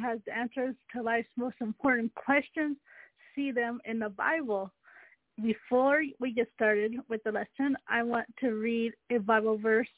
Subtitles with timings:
[0.00, 2.76] Has answers to life's most important questions.
[3.34, 4.72] See them in the Bible.
[5.42, 9.88] Before we get started with the lesson, I want to read a Bible verse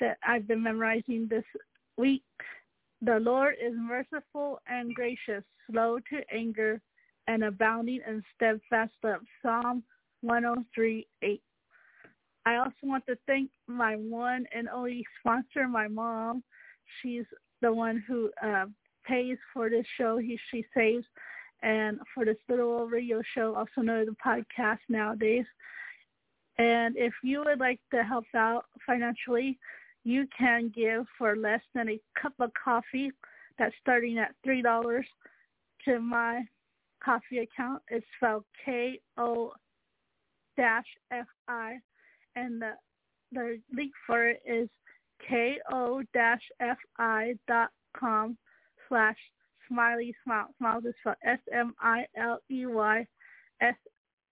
[0.00, 1.44] that I've been memorizing this
[1.96, 2.22] week.
[3.02, 6.80] The Lord is merciful and gracious, slow to anger,
[7.26, 9.20] and abounding in steadfast love.
[9.42, 9.82] Psalm
[10.22, 11.42] 103, 8.
[12.46, 16.44] I also want to thank my one and only sponsor, my mom.
[17.02, 17.24] She's
[17.60, 18.66] the one who uh,
[19.06, 20.18] pays for this show.
[20.18, 21.04] He, she saves
[21.62, 25.46] and for this little radio show, also known as the podcast nowadays.
[26.58, 29.58] And if you would like to help out financially,
[30.04, 33.10] you can give for less than a cup of coffee.
[33.58, 35.06] That's starting at three dollars
[35.84, 36.42] to my
[37.02, 37.82] coffee account.
[37.88, 39.52] It's spelled K O
[40.56, 41.78] dash F I
[42.36, 42.72] and the
[43.32, 44.68] the link for it is
[45.28, 46.42] ko dash
[46.96, 48.36] fi dot com
[48.88, 49.16] slash
[49.68, 50.48] smiley smile.
[50.58, 53.06] Smiles is spelled S M I L E Y
[53.60, 53.74] S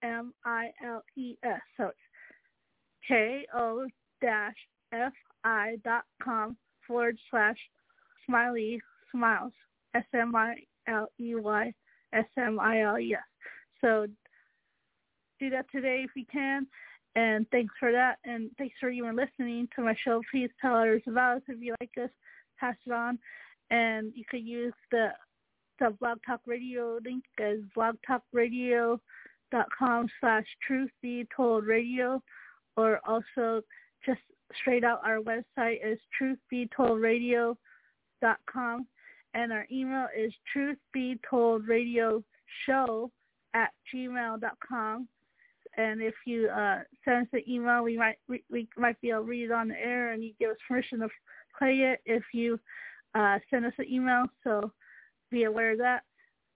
[0.03, 1.61] M I L E S.
[1.77, 1.99] So it's
[3.09, 3.87] ko
[4.21, 4.55] dash
[5.43, 6.57] fi dot com
[6.87, 7.59] forward slash
[8.27, 9.53] smiley smiles.
[9.95, 10.55] S M I
[10.89, 11.73] L E Y
[12.13, 13.21] S M I L E S.
[13.81, 14.07] So
[15.39, 16.67] do that today if you can.
[17.17, 18.17] And thanks for that.
[18.25, 20.21] And thanks for even listening to my show.
[20.33, 22.11] Please tell others about us if you like us.
[22.59, 23.19] Pass it on.
[23.71, 25.09] And you could use the
[25.81, 32.23] the Blog Talk Radio link as blogtalkradio.com slash truth be told radio
[32.77, 33.61] or also
[34.07, 34.21] just
[34.61, 38.87] straight out our website is truthbetoldradio.com
[39.35, 43.11] and our email is truthbetoldradioshow
[43.55, 45.09] at gmail.com
[45.77, 49.23] and if you uh, send us an email, we might we, we might be able
[49.23, 51.09] to read it on the air, and you give us permission to
[51.59, 52.01] play it.
[52.07, 52.61] If you
[53.15, 54.25] uh, send us an email.
[54.43, 54.73] So
[55.31, 56.03] be aware of that.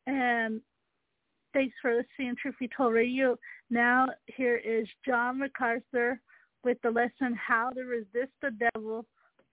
[0.07, 0.61] And
[1.53, 3.37] thanks for listening to Truth Told Radio.
[3.71, 6.21] Now here is John MacArthur
[6.65, 9.05] with the lesson How to Resist the Devil,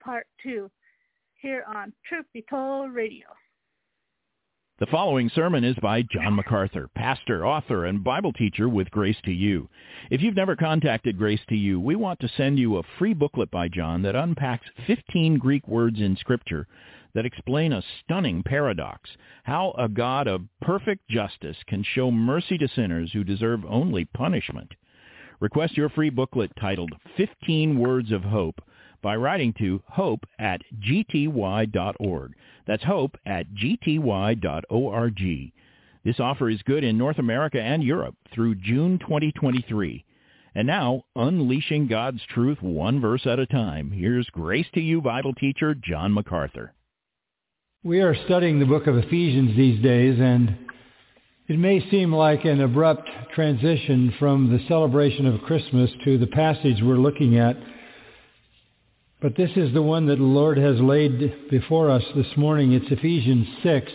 [0.02, 0.70] Part 2,
[1.40, 3.26] here on Truth Told Radio.
[4.78, 9.32] The following sermon is by John MacArthur, pastor, author, and Bible teacher with Grace to
[9.32, 9.70] You.
[10.10, 13.50] If you've never contacted Grace to You, we want to send you a free booklet
[13.50, 16.66] by John that unpacks 15 Greek words in Scripture
[17.14, 19.08] that explain a stunning paradox,
[19.44, 24.74] how a God of perfect justice can show mercy to sinners who deserve only punishment.
[25.40, 28.60] Request your free booklet titled 15 Words of Hope
[29.06, 32.32] by writing to hope at gty.org.
[32.66, 35.22] That's hope at gty.org.
[36.04, 40.04] This offer is good in North America and Europe through June 2023.
[40.56, 45.34] And now, unleashing God's truth one verse at a time, here's Grace to You Bible
[45.34, 46.74] teacher John MacArthur.
[47.84, 50.66] We are studying the book of Ephesians these days, and
[51.46, 56.82] it may seem like an abrupt transition from the celebration of Christmas to the passage
[56.82, 57.56] we're looking at
[59.20, 62.72] but this is the one that the Lord has laid before us this morning.
[62.72, 63.90] It's Ephesians 6.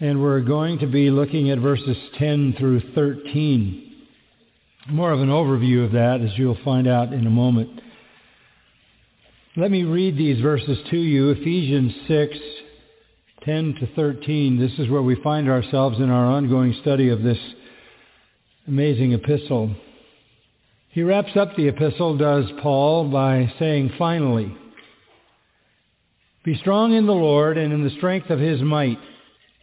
[0.00, 3.92] And we're going to be looking at verses 10 through 13.
[4.88, 7.80] More of an overview of that, as you'll find out in a moment.
[9.56, 11.30] Let me read these verses to you.
[11.30, 12.36] Ephesians 6,
[13.44, 14.58] 10 to 13.
[14.58, 17.38] This is where we find ourselves in our ongoing study of this
[18.68, 19.74] amazing epistle.
[20.94, 24.56] He wraps up the epistle, does Paul, by saying, finally,
[26.44, 29.00] be strong in the Lord and in the strength of his might.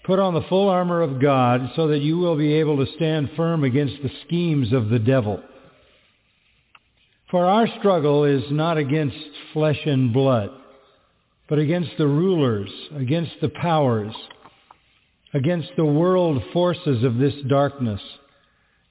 [0.03, 3.29] Put on the full armor of God so that you will be able to stand
[3.37, 5.41] firm against the schemes of the devil.
[7.29, 9.15] For our struggle is not against
[9.53, 10.49] flesh and blood,
[11.47, 14.13] but against the rulers, against the powers,
[15.33, 18.01] against the world forces of this darkness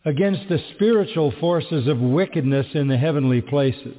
[0.05, 3.97] against the spiritual forces of wickedness in the heavenly places.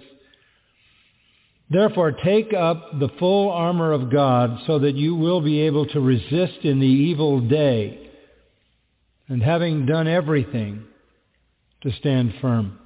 [1.70, 6.02] Therefore, take up the full armor of God so that you will be able to
[6.02, 8.10] resist in the evil day,
[9.28, 10.84] and having done everything,
[11.84, 12.78] to stand firm.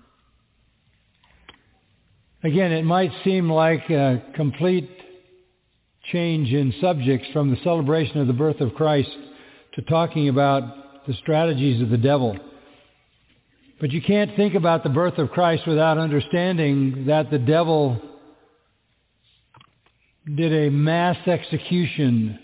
[2.44, 4.90] Again, it might seem like a complete
[6.12, 9.10] change in subjects from the celebration of the birth of Christ
[9.74, 12.38] to talking about the strategies of the devil.
[13.80, 18.01] But you can't think about the birth of Christ without understanding that the devil
[20.33, 22.39] did a mass execution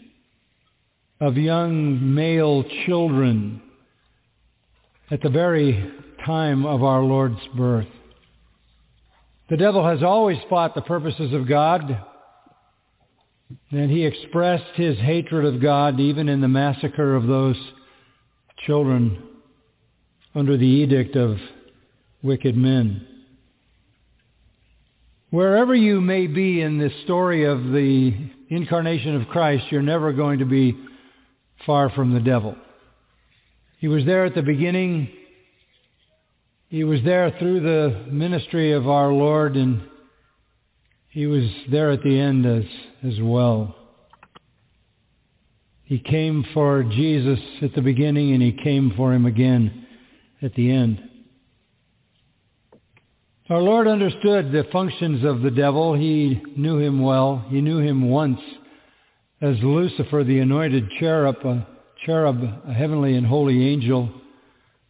[1.22, 3.62] of young male children
[5.10, 5.92] at the very
[6.26, 7.88] time of our Lord's birth.
[9.50, 12.06] The devil has always fought the purposes of God,
[13.72, 17.58] and he expressed his hatred of God even in the massacre of those
[18.66, 19.31] children
[20.34, 21.38] under the edict of
[22.24, 23.06] wicked men.
[25.30, 28.14] Wherever you may be in this story of the
[28.50, 30.78] incarnation of Christ, you're never going to be
[31.66, 32.56] far from the devil.
[33.80, 35.10] He was there at the beginning.
[36.68, 39.82] He was there through the ministry of our Lord, and
[41.10, 42.66] he was there at the end as,
[43.04, 43.76] as well.
[45.84, 49.81] He came for Jesus at the beginning, and he came for him again
[50.42, 51.02] at the end.
[53.50, 55.94] Our Lord understood the functions of the devil.
[55.94, 57.46] He knew him well.
[57.50, 58.40] He knew him once
[59.42, 61.68] as Lucifer, the anointed cherub, a
[62.06, 64.10] cherub, a heavenly and holy angel,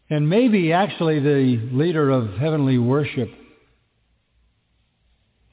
[0.10, 3.30] and maybe actually the leader of heavenly worship.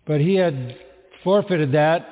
[0.06, 0.76] But he had
[1.22, 2.06] forfeited that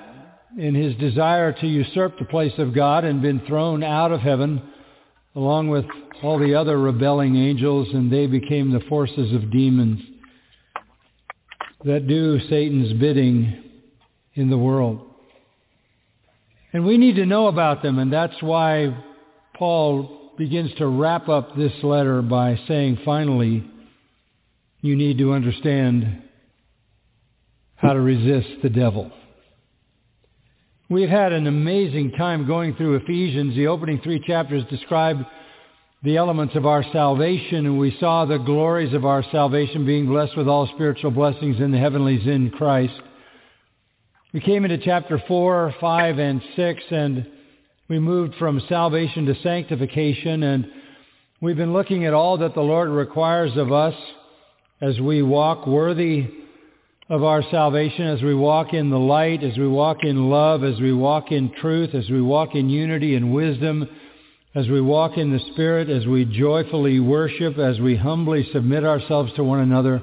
[0.59, 4.63] in his desire to usurp the place of God and been thrown out of heaven
[5.37, 5.85] along with
[6.23, 10.01] all the other rebelling angels, and they became the forces of demons
[11.85, 13.63] that do Satan's bidding
[14.35, 15.03] in the world.
[16.73, 18.97] And we need to know about them, and that's why
[19.57, 23.65] Paul begins to wrap up this letter by saying, finally,
[24.81, 26.23] you need to understand
[27.77, 29.13] how to resist the devil.
[30.89, 33.57] We've had an amazing time going through Ephesians.
[33.57, 35.19] The opening three chapters describe
[36.05, 40.37] the elements of our salvation, and we saw the glories of our salvation being blessed
[40.37, 43.01] with all spiritual blessings in the heavenlies in Christ.
[44.33, 47.27] We came into chapter 4, 5, and 6, and
[47.89, 50.71] we moved from salvation to sanctification, and
[51.41, 53.95] we've been looking at all that the Lord requires of us
[54.81, 56.46] as we walk worthy
[57.09, 60.81] of our salvation, as we walk in the light, as we walk in love, as
[60.81, 63.89] we walk in truth, as we walk in unity and wisdom,
[64.57, 69.33] as we walk in the Spirit, as we joyfully worship, as we humbly submit ourselves
[69.35, 70.03] to one another.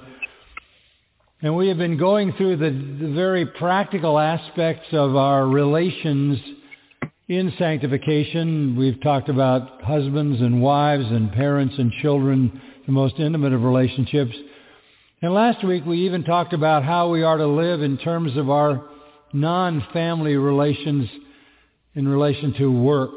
[1.42, 6.40] And we have been going through the, the very practical aspects of our relations
[7.28, 8.78] in sanctification.
[8.78, 14.34] We've talked about husbands and wives and parents and children, the most intimate of relationships.
[15.24, 18.50] And last week we even talked about how we are to live in terms of
[18.50, 18.84] our
[19.32, 21.10] non-family relations
[21.96, 23.12] in relation to work.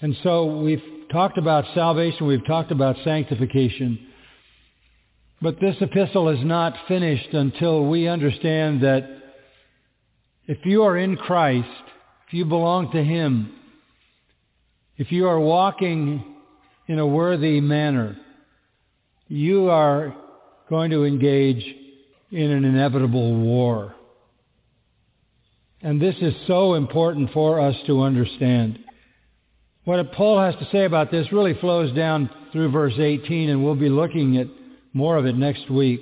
[0.00, 3.98] And so we've talked about salvation, we've talked about sanctification.
[5.42, 9.06] But this epistle is not finished until we understand that
[10.46, 11.68] if you are in Christ,
[12.28, 13.52] if you belong to Him,
[14.96, 16.24] if you are walking
[16.86, 18.16] in a worthy manner,
[19.28, 20.16] you are
[20.70, 21.62] going to engage
[22.30, 23.94] in an inevitable war.
[25.82, 28.78] And this is so important for us to understand.
[29.84, 33.74] What Paul has to say about this really flows down through verse 18, and we'll
[33.74, 34.46] be looking at
[34.92, 36.00] more of it next week.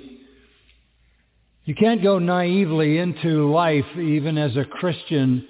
[1.65, 5.47] You can't go naively into life, even as a Christian,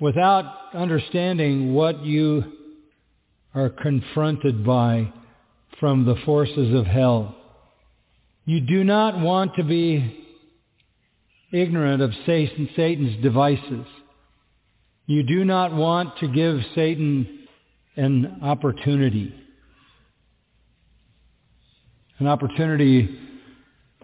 [0.00, 2.44] without understanding what you
[3.54, 5.12] are confronted by
[5.80, 7.34] from the forces of hell.
[8.48, 10.24] You do not want to be
[11.52, 13.84] ignorant of Satan's devices.
[15.04, 17.46] You do not want to give Satan
[17.94, 19.34] an opportunity.
[22.20, 23.18] An opportunity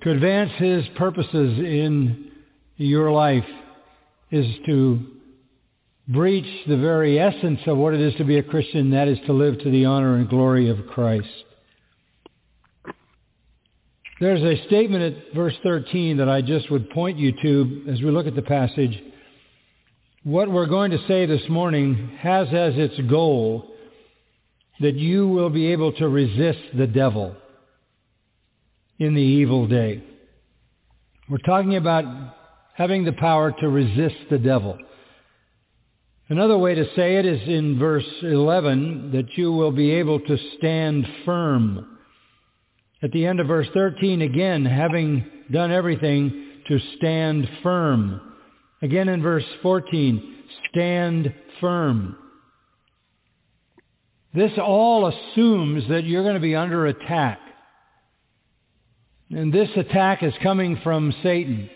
[0.03, 2.31] to advance his purposes in
[2.77, 3.49] your life
[4.31, 5.07] is to
[6.07, 9.33] breach the very essence of what it is to be a Christian, that is to
[9.33, 11.45] live to the honor and glory of Christ.
[14.21, 18.13] There's a statement at verse 13 that I just would point you to as we
[18.13, 19.03] look at the passage.
[20.23, 23.73] What we're going to say this morning has as its goal
[24.81, 27.35] that you will be able to resist the devil
[29.01, 30.03] in the evil day.
[31.29, 32.05] We're talking about
[32.75, 34.79] having the power to resist the devil.
[36.29, 40.39] Another way to say it is in verse 11 that you will be able to
[40.57, 41.94] stand firm
[43.05, 48.19] at the end of verse 13, again, having done everything to stand firm.
[48.81, 50.37] Again in verse 14,
[50.71, 52.17] stand firm.
[54.33, 57.41] This all assumes that you're going to be under attack.
[59.29, 61.69] And this attack is coming from Satan.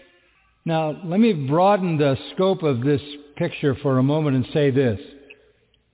[0.65, 3.03] Now, let me broaden the scope of this
[3.37, 4.99] picture for a moment and say this.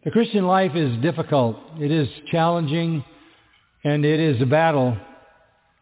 [0.04, 1.56] The Christian life is difficult.
[1.80, 3.04] It is challenging
[3.82, 4.96] and it is a battle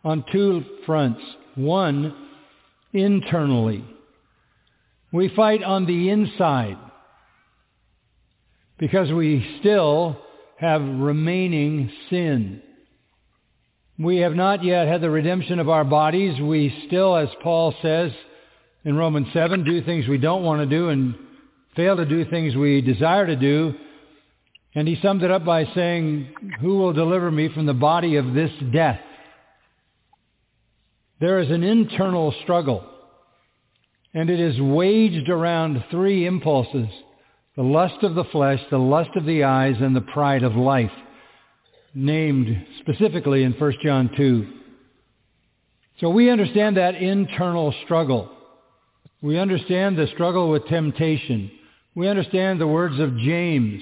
[0.05, 1.21] on two fronts.
[1.55, 2.15] One,
[2.93, 3.85] internally.
[5.13, 6.79] We fight on the inside
[8.79, 10.17] because we still
[10.59, 12.63] have remaining sin.
[13.99, 16.41] We have not yet had the redemption of our bodies.
[16.41, 18.11] We still, as Paul says
[18.85, 21.15] in Romans 7, do things we don't want to do and
[21.77, 23.75] fail to do things we desire to do.
[24.75, 28.33] And he summed it up by saying, who will deliver me from the body of
[28.33, 29.01] this death?
[31.23, 32.85] There is an internal struggle,
[34.13, 36.89] and it is waged around three impulses,
[37.55, 40.91] the lust of the flesh, the lust of the eyes, and the pride of life,
[41.95, 44.49] named specifically in 1 John 2.
[46.01, 48.29] So we understand that internal struggle.
[49.21, 51.53] We understand the struggle with temptation.
[51.95, 53.81] We understand the words of James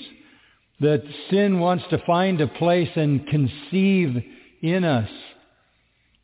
[0.80, 4.22] that sin wants to find a place and conceive
[4.60, 5.08] in us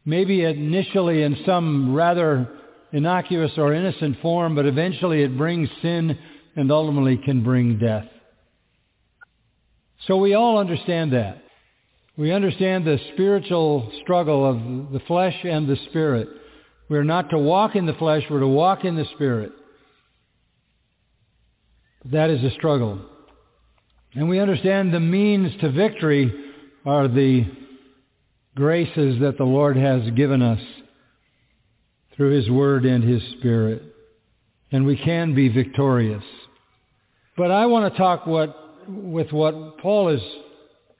[0.07, 2.49] maybe initially in some rather
[2.93, 6.17] innocuous or innocent form, but eventually it brings sin
[6.55, 8.07] and ultimately can bring death.
[10.07, 11.43] So we all understand that.
[12.17, 16.29] We understand the spiritual struggle of the flesh and the spirit.
[16.89, 19.53] We're not to walk in the flesh, we're to walk in the spirit.
[22.07, 23.01] That is a struggle.
[24.15, 26.33] And we understand the means to victory
[26.87, 27.45] are the
[28.57, 30.61] graces that the Lord has given us
[32.17, 33.83] through His Word and His Spirit.
[34.73, 36.25] And we can be victorious.
[37.37, 40.23] But I want to talk what, with what Paul is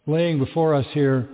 [0.07, 1.29] laying before us here,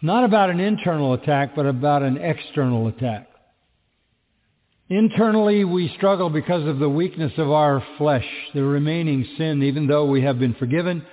[0.00, 3.28] not about an internal attack, but about an external attack.
[4.88, 10.06] Internally, we struggle because of the weakness of our flesh, the remaining sin, even though
[10.06, 11.04] we have been forgiven,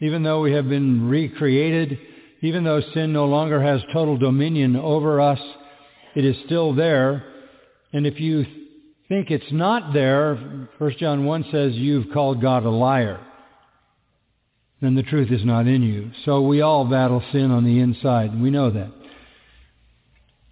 [0.00, 1.98] even though we have been recreated,
[2.40, 5.40] even though sin no longer has total dominion over us,
[6.14, 7.24] it is still there.
[7.92, 8.44] And if you
[9.08, 13.20] think it's not there, 1 John 1 says you've called God a liar.
[14.80, 16.12] Then the truth is not in you.
[16.24, 18.40] So we all battle sin on the inside.
[18.40, 18.92] We know that.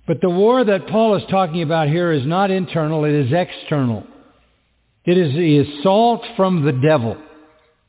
[0.07, 4.05] But the war that Paul is talking about here is not internal, it is external.
[5.05, 7.17] It is the assault from the devil.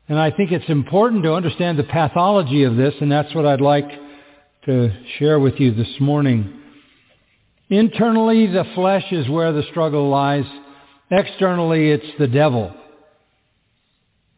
[0.09, 3.61] And I think it's important to understand the pathology of this, and that's what I'd
[3.61, 3.89] like
[4.65, 6.53] to share with you this morning.
[7.69, 10.45] Internally, the flesh is where the struggle lies.
[11.11, 12.73] Externally, it's the devil.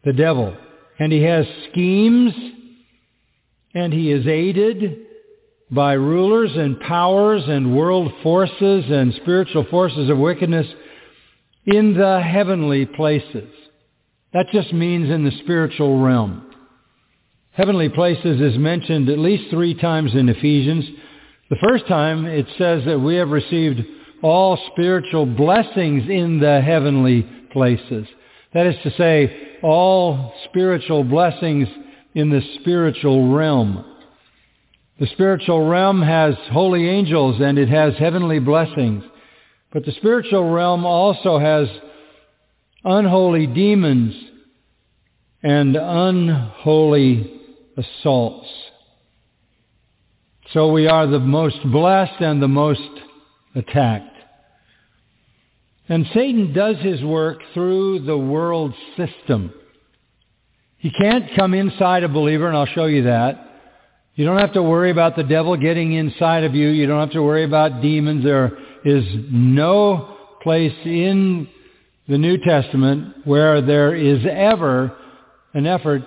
[0.04, 0.56] The devil.
[0.98, 2.32] And he has schemes,
[3.72, 5.06] and he is aided
[5.70, 10.66] by rulers and powers and world forces and spiritual forces of wickedness
[11.64, 13.48] in the heavenly places.
[14.32, 16.46] That just means in the spiritual realm.
[17.52, 20.84] Heavenly places is mentioned at least three times in Ephesians.
[21.50, 23.80] The first time it says that we have received
[24.22, 27.22] all spiritual blessings in the heavenly
[27.52, 28.06] places.
[28.54, 31.68] That is to say, all spiritual blessings
[32.14, 33.84] in the spiritual realm.
[35.00, 39.02] The spiritual realm has holy angels and it has heavenly blessings.
[39.72, 41.68] But the spiritual realm also has
[42.84, 44.14] unholy demons
[45.42, 47.40] and unholy
[47.76, 48.48] assaults.
[50.52, 52.80] So we are the most blessed and the most
[53.54, 54.16] attacked.
[55.88, 59.52] And Satan does his work through the world system.
[60.78, 63.46] He can't come inside a believer, and I'll show you that.
[64.14, 66.68] You don't have to worry about the devil getting inside of you.
[66.68, 68.24] You don't have to worry about demons.
[68.24, 71.48] There is no place in
[72.10, 74.96] the New Testament where there is ever
[75.54, 76.02] an effort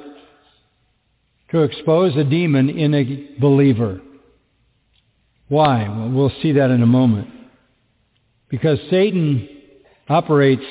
[1.49, 4.01] to expose a demon in a believer.
[5.47, 5.87] Why?
[5.87, 7.29] Well, we'll see that in a moment.
[8.49, 9.47] Because Satan
[10.09, 10.65] operates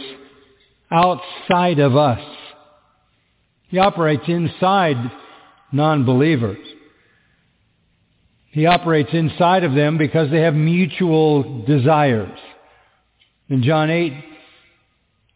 [0.91, 2.21] outside of us.
[3.69, 4.97] He operates inside
[5.73, 6.59] non-believers.
[8.51, 12.39] He operates inside of them because they have mutual desires.
[13.49, 14.13] In John 8,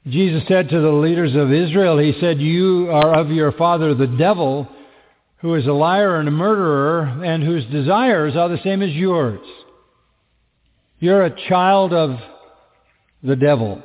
[0.08, 4.06] Jesus said to the leaders of Israel, he said, you are of your father the
[4.06, 4.68] devil,
[5.38, 9.40] who is a liar and a murderer, and whose desires are the same as yours.
[11.00, 12.18] You're a child of
[13.22, 13.82] the devil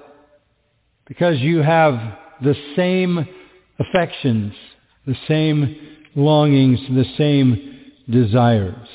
[1.07, 1.95] because you have
[2.41, 3.27] the same
[3.79, 4.53] affections,
[5.05, 5.75] the same
[6.15, 8.87] longings, the same desires.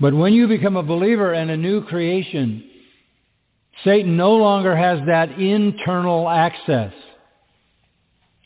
[0.00, 2.69] But when you become a believer and a new creation,
[3.84, 6.92] Satan no longer has that internal access.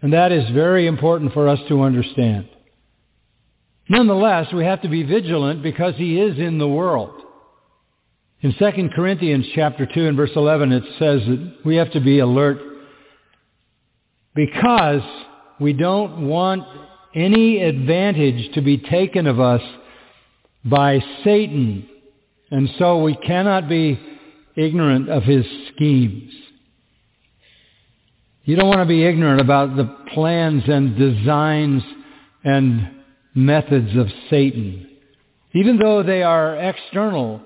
[0.03, 2.49] And that is very important for us to understand.
[3.89, 7.21] Nonetheless, we have to be vigilant because he is in the world.
[8.41, 12.19] In 2 Corinthians chapter 2 and verse 11 it says that we have to be
[12.19, 12.59] alert
[14.35, 15.03] because
[15.61, 16.65] we don't want
[17.15, 19.63] any advantage to be taken of us
[20.65, 21.89] by Satan.
[22.51, 23.99] And so we cannot be
[24.57, 26.33] ignorant of his schemes.
[28.45, 31.83] You don't want to be ignorant about the plans and designs
[32.45, 32.91] and
[33.35, 34.89] methods of Satan.
[35.55, 37.41] Even though they are external,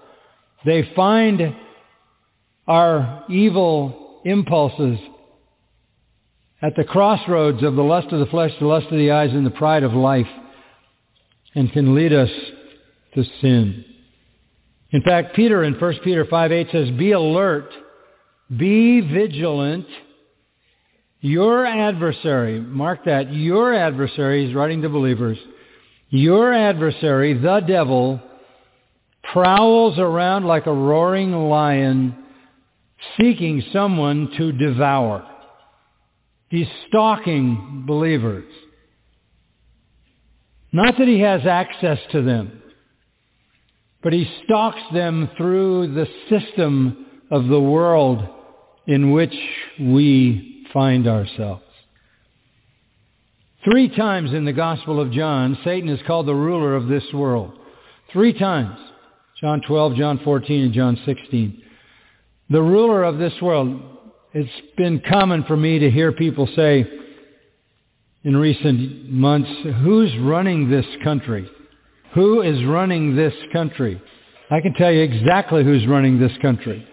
[0.64, 1.54] they find
[2.66, 4.98] our evil impulses
[6.60, 9.46] at the crossroads of the lust of the flesh, the lust of the eyes, and
[9.46, 10.26] the pride of life,
[11.54, 12.30] and can lead us
[13.14, 13.84] to sin.
[14.90, 17.70] In fact, Peter in 1 Peter 5, 8 says, Be alert,
[18.54, 19.86] be vigilant.
[21.20, 25.36] Your adversary, mark that, your adversary, he's writing to believers,
[26.10, 28.20] your adversary, the devil,
[29.32, 32.14] prowls around like a roaring lion
[33.20, 35.28] seeking someone to devour.
[36.48, 38.50] He's stalking believers.
[40.72, 42.62] Not that he has access to them,
[44.02, 48.26] but he stalks them through the system of the world
[48.86, 49.34] in which
[49.80, 51.62] we find ourselves.
[53.64, 57.52] Three times in the Gospel of John, Satan is called the ruler of this world.
[58.12, 58.78] Three times.
[59.40, 61.62] John 12, John 14, and John 16.
[62.50, 63.82] The ruler of this world.
[64.32, 66.86] It's been common for me to hear people say
[68.24, 69.50] in recent months,
[69.82, 71.48] who's running this country?
[72.14, 74.00] Who is running this country?
[74.50, 76.86] I can tell you exactly who's running this country.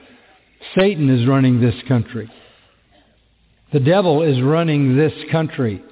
[0.78, 2.30] Satan is running this country.
[3.72, 5.84] The devil is running this country.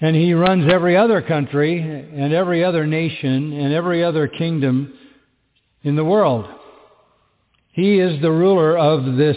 [0.00, 4.92] And he runs every other country and every other nation and every other kingdom
[5.82, 6.46] in the world.
[7.72, 9.36] He is the ruler of this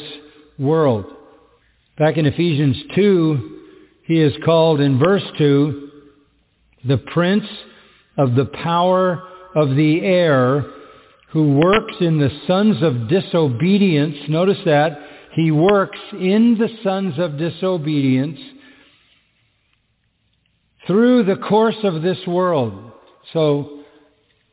[0.58, 1.06] world.
[1.98, 3.60] Back in Ephesians 2,
[4.06, 5.90] he is called in verse 2
[6.86, 7.46] the prince
[8.22, 9.24] of the power
[9.56, 10.64] of the air
[11.30, 14.16] who works in the sons of disobedience.
[14.30, 15.00] Notice that.
[15.34, 18.40] He works in the sons of disobedience
[20.86, 22.92] through the course of this world.
[23.34, 23.84] So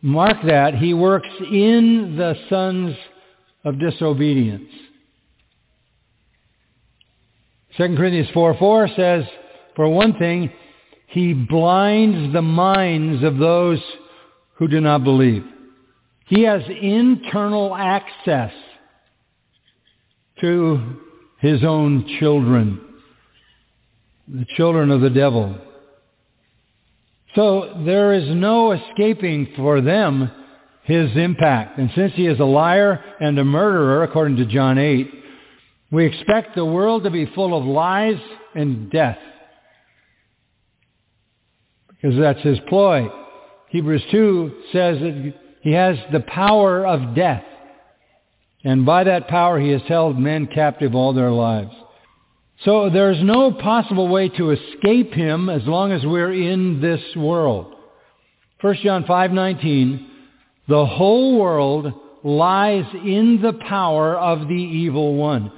[0.01, 0.75] mark that.
[0.75, 2.97] He works in the sons
[3.65, 4.71] of disobedience.
[7.77, 9.25] 2 Corinthians 4 4 says,
[9.77, 10.51] For one thing,
[11.09, 13.81] he blinds the minds of those
[14.55, 15.45] who do not believe.
[16.27, 18.53] He has internal access
[20.41, 20.97] to
[21.39, 22.81] his own children,
[24.29, 25.57] the children of the devil.
[27.35, 30.31] So there is no escaping for them
[30.83, 31.79] his impact.
[31.79, 35.11] And since he is a liar and a murderer, according to John 8,
[35.91, 38.21] we expect the world to be full of lies
[38.55, 39.19] and death.
[42.01, 43.09] Because that's his ploy.
[43.69, 47.45] Hebrews 2 says that he has the power of death.
[48.65, 51.75] And by that power he has held men captive all their lives.
[52.65, 57.75] So there's no possible way to escape him as long as we're in this world.
[58.61, 60.07] 1 John 5:19
[60.67, 61.93] The whole world
[62.25, 65.53] lies in the power of the evil one.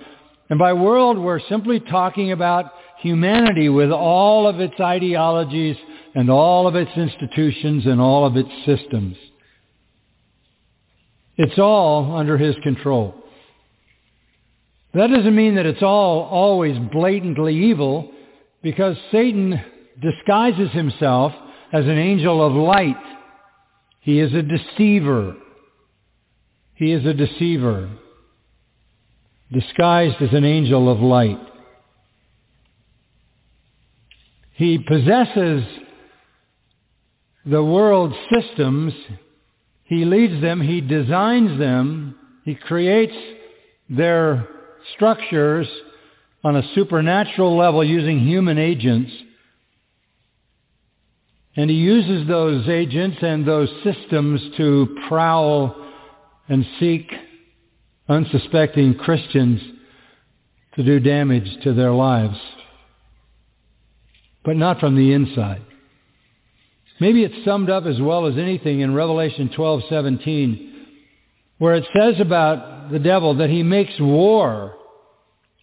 [0.50, 5.76] And by world we're simply talking about humanity with all of its ideologies
[6.14, 9.16] and all of its institutions and all of its systems.
[11.37, 13.14] It's all under his control.
[14.92, 18.11] That doesn't mean that it's all always blatantly evil
[18.62, 19.61] because Satan
[20.01, 21.33] disguises himself
[21.73, 22.96] as an angel of light.
[24.01, 25.37] He is a deceiver.
[26.75, 27.90] He is a deceiver,
[29.53, 31.38] disguised as an angel of light.
[34.55, 35.62] He possesses
[37.44, 38.92] the world systems.
[39.85, 40.61] He leads them.
[40.61, 42.16] He designs them.
[42.44, 43.16] He creates
[43.88, 44.46] their
[44.94, 45.68] structures
[46.42, 49.11] on a supernatural level using human agents.
[51.57, 55.74] And he uses those agents and those systems to prowl
[56.48, 57.11] and seek
[58.09, 59.61] unsuspecting Christians
[60.76, 62.38] to do damage to their lives.
[64.44, 65.62] But not from the inside.
[67.00, 70.66] Maybe it's summed up as well as anything in Revelation 12:17
[71.60, 74.76] where it says about the devil that he makes war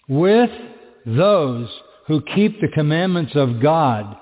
[0.08, 0.52] with
[1.06, 1.68] those
[2.06, 4.16] who keep the commandments of God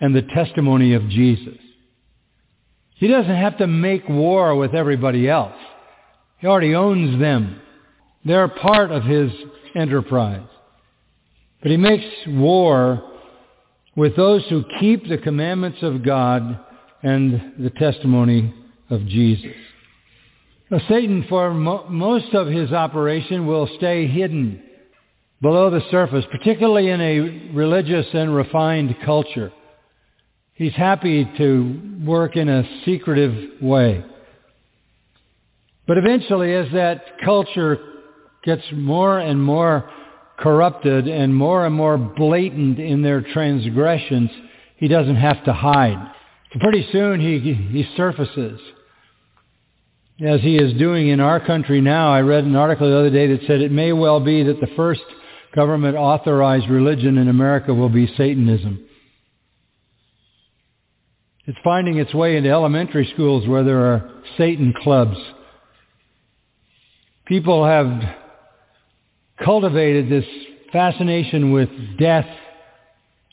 [0.00, 1.56] and the testimony of Jesus.
[2.96, 5.56] He doesn't have to make war with everybody else.
[6.38, 7.60] He already owns them.
[8.26, 9.32] They're part of his
[9.74, 10.46] enterprise.
[11.62, 13.11] But he makes war
[13.96, 16.58] with those who keep the commandments of God
[17.02, 18.54] and the testimony
[18.90, 19.54] of Jesus.
[20.70, 24.62] Now, Satan, for mo- most of his operation, will stay hidden
[25.42, 29.52] below the surface, particularly in a religious and refined culture.
[30.54, 34.04] He's happy to work in a secretive way.
[35.86, 37.78] But eventually, as that culture
[38.44, 39.90] gets more and more
[40.42, 44.30] corrupted and more and more blatant in their transgressions,
[44.76, 46.12] he doesn't have to hide.
[46.60, 48.60] Pretty soon he, he surfaces
[50.26, 52.12] as he is doing in our country now.
[52.12, 54.70] I read an article the other day that said it may well be that the
[54.76, 55.02] first
[55.54, 58.84] government authorized religion in America will be Satanism.
[61.46, 65.16] It's finding its way into elementary schools where there are Satan clubs.
[67.26, 68.21] People have
[69.44, 70.24] cultivated this
[70.72, 72.28] fascination with death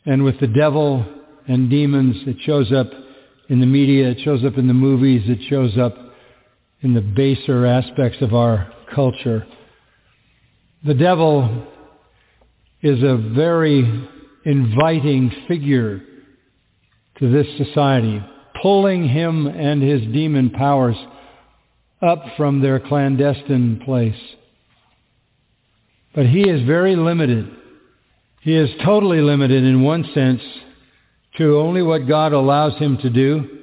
[0.05, 1.05] and with the devil
[1.47, 2.15] and demons.
[2.27, 2.87] It shows up
[3.49, 4.09] in the media.
[4.09, 5.23] It shows up in the movies.
[5.25, 5.95] It shows up
[6.81, 9.45] in the baser aspects of our culture.
[10.85, 11.67] The devil
[12.81, 14.07] is a very
[14.45, 16.01] inviting figure
[17.19, 18.23] to this society,
[18.61, 20.95] pulling him and his demon powers
[22.01, 24.15] up from their clandestine place.
[26.19, 27.49] But he is very limited.
[28.41, 30.41] He is totally limited in one sense
[31.37, 33.59] to only what God allows him to do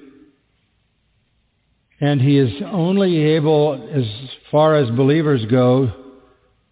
[2.01, 4.05] and he is only able, as
[4.51, 5.93] far as believers go,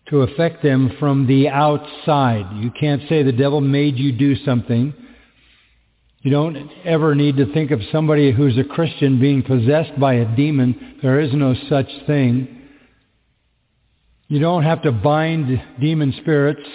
[0.09, 2.63] to affect them from the outside.
[2.63, 4.95] You can't say the devil made you do something.
[6.23, 10.35] You don't ever need to think of somebody who's a Christian being possessed by a
[10.35, 10.97] demon.
[11.03, 12.64] There is no such thing.
[14.29, 16.67] You don't have to bind demon spirits.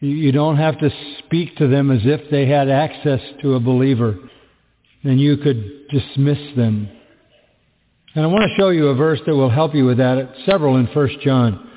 [0.00, 4.16] You don't have to speak to them as if they had access to a believer.
[5.04, 6.88] And you could dismiss them.
[8.14, 10.18] And I want to show you a verse that will help you with that.
[10.18, 11.70] It's several in 1 John.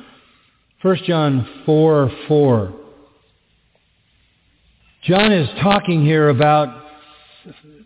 [0.82, 2.74] 1 John 4, 4.
[5.04, 6.86] John is talking here about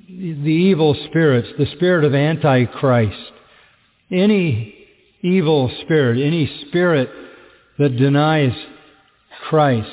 [0.07, 3.31] the evil spirits, the spirit of Antichrist.
[4.11, 4.82] Any
[5.23, 7.09] evil spirit, any spirit
[7.79, 8.53] that denies
[9.49, 9.89] Christ.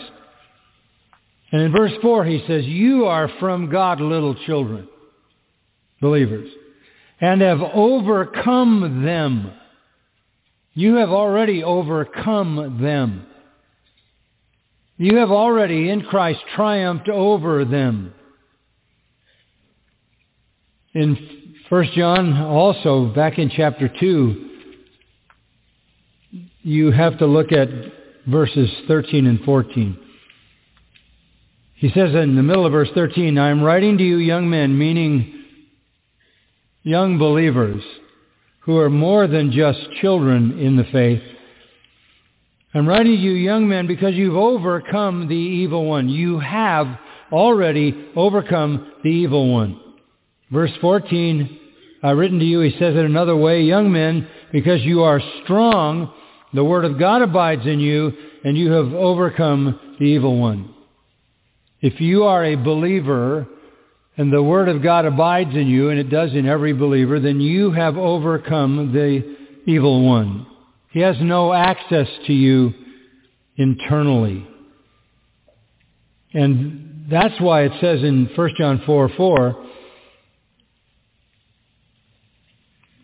[1.52, 4.88] And in verse 4 he says, You are from God, little children,
[6.00, 6.50] believers,
[7.20, 9.52] and have overcome them.
[10.74, 13.26] You have already overcome them.
[14.96, 18.12] You have already in Christ triumphed over them.
[20.92, 21.16] In
[21.68, 24.49] 1 John also, back in chapter 2,
[26.62, 27.68] you have to look at
[28.26, 29.98] verses 13 and 14.
[31.76, 34.76] He says in the middle of verse 13, I am writing to you young men,
[34.76, 35.44] meaning
[36.82, 37.82] young believers
[38.60, 41.22] who are more than just children in the faith.
[42.74, 46.08] I'm writing to you young men because you've overcome the evil one.
[46.08, 46.86] You have
[47.32, 49.80] already overcome the evil one.
[50.52, 51.58] Verse 14,
[52.02, 56.12] I've written to you, he says it another way, young men, because you are strong,
[56.52, 58.12] the word of God abides in you,
[58.44, 60.74] and you have overcome the evil one.
[61.80, 63.46] If you are a believer,
[64.16, 67.40] and the word of God abides in you, and it does in every believer, then
[67.40, 69.36] you have overcome the
[69.66, 70.46] evil one.
[70.90, 72.74] He has no access to you
[73.56, 74.46] internally.
[76.32, 79.69] And that's why it says in 1 John 4, 4,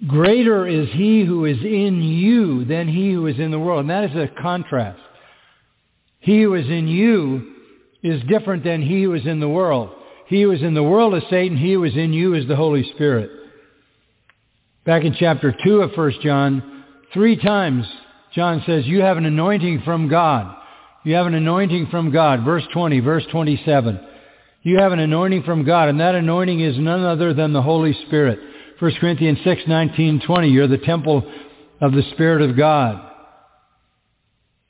[0.06, 3.80] Greater is he who is in you than he who is in the world.
[3.80, 5.00] And that is a contrast.
[6.18, 7.54] He who is in you
[8.02, 9.90] is different than he who is in the world.
[10.26, 11.56] He who is in the world is Satan.
[11.56, 13.30] He who is in you is the Holy Spirit.
[14.84, 16.76] Back in chapter 2 of 1 John,
[17.12, 17.86] Three times
[18.34, 20.54] John says, you have an anointing from God.
[21.04, 22.44] You have an anointing from God.
[22.44, 24.00] Verse 20, verse 27.
[24.62, 27.94] You have an anointing from God, and that anointing is none other than the Holy
[28.06, 28.38] Spirit.
[28.78, 30.48] 1 Corinthians 6, 19, 20.
[30.48, 31.30] You're the temple
[31.80, 33.02] of the Spirit of God.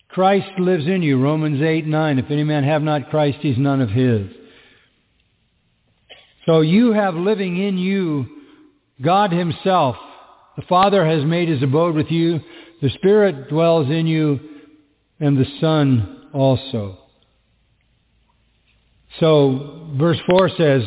[0.09, 1.21] Christ lives in you.
[1.21, 2.19] Romans 8, 9.
[2.19, 4.31] If any man have not Christ, he's none of his.
[6.47, 8.27] So you have living in you
[9.03, 9.97] God himself
[10.57, 12.41] the Father has made his abode with you.
[12.81, 14.41] The Spirit dwells in you,
[15.21, 16.99] and the Son also.
[19.21, 20.83] So verse 4 says,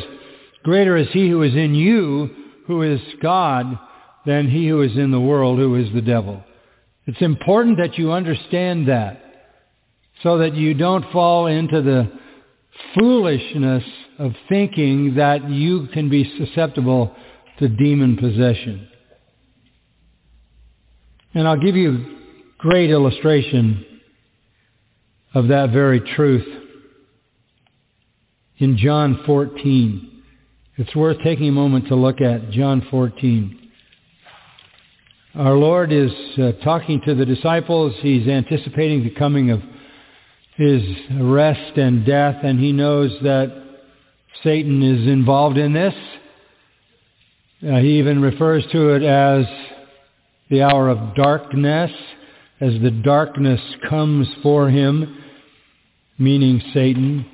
[0.64, 2.30] Greater is he who is in you,
[2.70, 3.76] who is God,
[4.24, 6.40] than he who is in the world, who is the devil.
[7.06, 9.20] It's important that you understand that
[10.22, 12.12] so that you don't fall into the
[12.96, 13.82] foolishness
[14.20, 17.12] of thinking that you can be susceptible
[17.58, 18.88] to demon possession.
[21.34, 23.84] And I'll give you a great illustration
[25.34, 26.46] of that very truth
[28.58, 30.09] in John 14.
[30.80, 33.70] It's worth taking a moment to look at John 14.
[35.34, 37.94] Our Lord is uh, talking to the disciples.
[38.00, 39.60] He's anticipating the coming of
[40.56, 40.82] his
[41.20, 43.52] arrest and death, and he knows that
[44.42, 45.92] Satan is involved in this.
[47.62, 49.44] Uh, he even refers to it as
[50.48, 51.90] the hour of darkness,
[52.58, 55.22] as the darkness comes for him,
[56.18, 57.26] meaning Satan.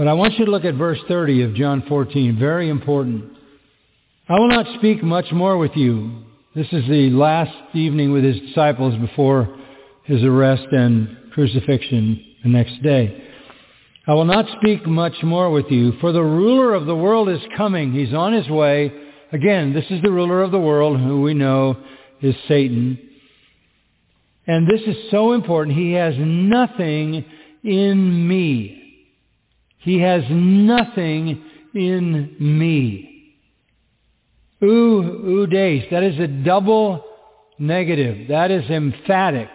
[0.00, 3.36] But I want you to look at verse 30 of John 14, very important.
[4.30, 6.22] I will not speak much more with you.
[6.54, 9.54] This is the last evening with his disciples before
[10.04, 13.24] his arrest and crucifixion the next day.
[14.06, 17.42] I will not speak much more with you, for the ruler of the world is
[17.58, 17.92] coming.
[17.92, 18.90] He's on his way
[19.32, 21.76] Again, this is the ruler of the world who we know
[22.20, 22.98] is Satan.
[24.46, 25.76] And this is so important.
[25.76, 27.24] He has nothing
[27.62, 28.79] in me.
[29.80, 31.42] He has nothing
[31.74, 33.36] in me.
[34.62, 35.84] Ou, oudes.
[35.90, 37.04] That is a double
[37.58, 38.28] negative.
[38.28, 39.48] That is emphatic.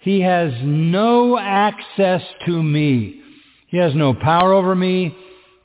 [0.00, 3.22] He has no access to me.
[3.68, 5.16] He has no power over me.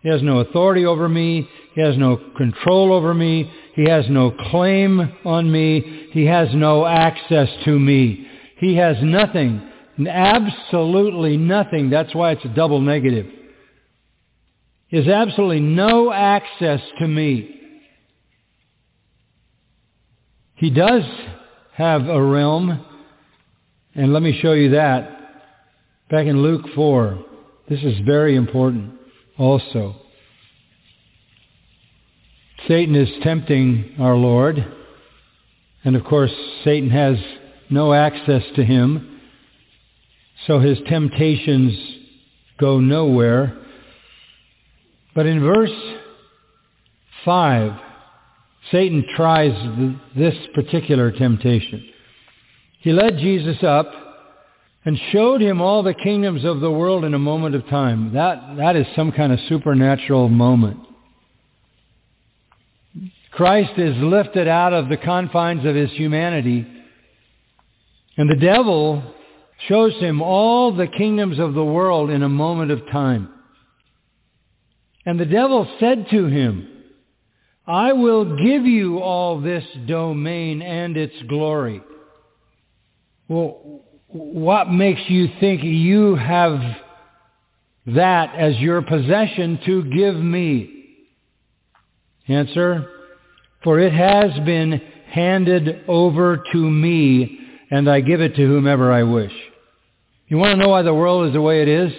[0.02, 1.48] He has no authority over me.
[1.76, 3.52] He has no control over me.
[3.76, 6.08] He has no claim on me.
[6.12, 8.28] He has no access to me.
[8.58, 9.62] He has nothing,
[10.06, 11.89] absolutely nothing.
[11.89, 13.26] That's why it's a double negative.
[14.89, 17.56] He has absolutely no access to me.
[20.56, 21.04] He does
[21.73, 22.86] have a realm
[23.95, 25.15] And let me show you that.
[26.10, 27.23] Back in Luke 4,
[27.69, 28.93] this is very important
[29.38, 29.95] also.
[32.67, 34.65] Satan is tempting our Lord.
[35.84, 36.32] And of course,
[36.63, 37.17] Satan has
[37.69, 39.21] no access to him.
[40.47, 41.73] So his temptations
[42.60, 43.58] go nowhere.
[45.19, 45.97] But in verse
[47.25, 47.73] 5,
[48.71, 49.51] Satan tries
[50.15, 51.86] this particular temptation.
[52.79, 53.91] He led Jesus up
[54.86, 58.13] and showed him all the kingdoms of the world in a moment of time.
[58.13, 60.79] That, that is some kind of supernatural moment.
[63.32, 66.65] Christ is lifted out of the confines of his humanity,
[68.15, 69.03] and the devil
[69.67, 73.34] shows him all the kingdoms of the world in a moment of time.
[75.10, 76.67] And the devil said to him,
[77.65, 81.82] I will give you all this domain and its glory.
[83.28, 86.60] Well, what makes you think you have
[87.88, 90.86] that as your possession to give me?
[92.28, 92.88] Answer,
[93.63, 97.39] for it has been handed over to me,
[97.72, 99.34] and I give it to whomever I wish.
[100.28, 101.91] You want to know why the world is the way it is?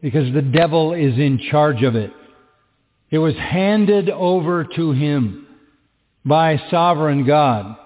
[0.00, 2.12] Because the devil is in charge of it.
[3.12, 5.46] It was handed over to him
[6.24, 7.76] by sovereign God.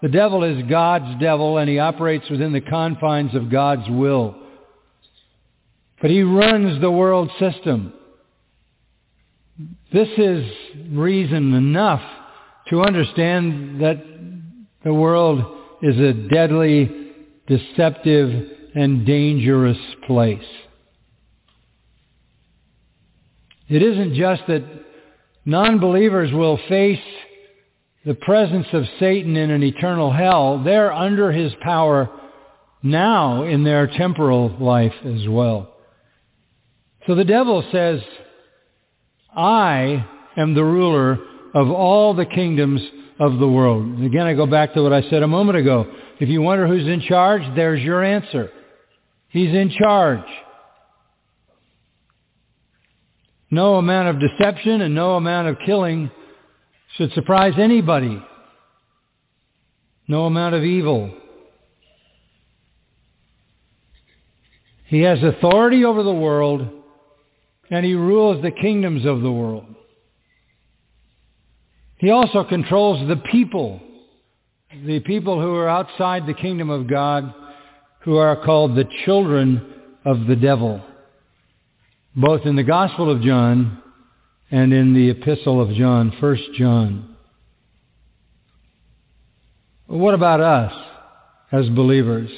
[0.00, 4.36] The devil is God's devil and he operates within the confines of God's will.
[6.00, 7.94] But he runs the world system.
[9.92, 10.44] This is
[10.90, 12.02] reason enough
[12.68, 14.04] to understand that
[14.84, 15.42] the world
[15.82, 17.12] is a deadly,
[17.48, 20.44] deceptive, and dangerous place.
[23.68, 24.64] It isn't just that
[25.44, 27.00] non-believers will face
[28.04, 30.62] the presence of Satan in an eternal hell.
[30.62, 32.08] They're under his power
[32.82, 35.72] now in their temporal life as well.
[37.06, 38.00] So the devil says,
[39.34, 41.18] I am the ruler
[41.54, 42.80] of all the kingdoms
[43.18, 43.84] of the world.
[43.84, 45.90] And again, I go back to what I said a moment ago.
[46.20, 48.50] If you wonder who's in charge, there's your answer.
[49.28, 50.24] He's in charge.
[53.50, 56.10] No amount of deception and no amount of killing
[56.96, 58.22] should surprise anybody.
[60.08, 61.12] No amount of evil.
[64.86, 66.68] He has authority over the world
[67.70, 69.66] and he rules the kingdoms of the world.
[71.98, 73.80] He also controls the people,
[74.84, 77.34] the people who are outside the kingdom of God,
[78.00, 80.80] who are called the children of the devil,
[82.16, 83.82] both in the Gospel of John
[84.50, 87.16] and in the Epistle of John, 1 John.
[89.86, 90.72] What about us
[91.52, 92.30] as believers?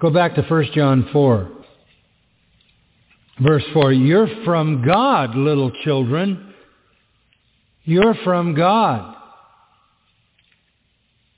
[0.00, 1.50] Go back to 1 John 4.
[3.40, 6.54] Verse 4, you're from God, little children.
[7.84, 9.16] You're from God.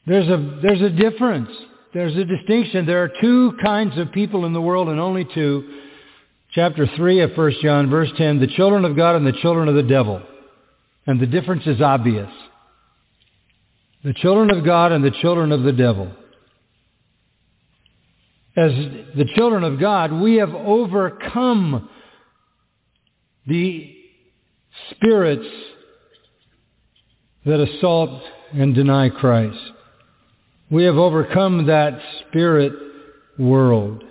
[0.06, 1.50] There's a, there's a difference.
[1.94, 2.86] There's a distinction.
[2.86, 5.85] There are two kinds of people in the world and only two.
[6.56, 9.74] Chapter 3 of 1 John, verse 10, the children of God and the children of
[9.74, 10.22] the devil.
[11.06, 12.30] And the difference is obvious.
[14.02, 16.10] The children of God and the children of the devil.
[18.56, 21.90] As the children of God, we have overcome
[23.46, 23.94] the
[24.92, 25.46] spirits
[27.44, 28.22] that assault
[28.54, 29.60] and deny Christ.
[30.70, 32.72] We have overcome that spirit
[33.38, 34.04] world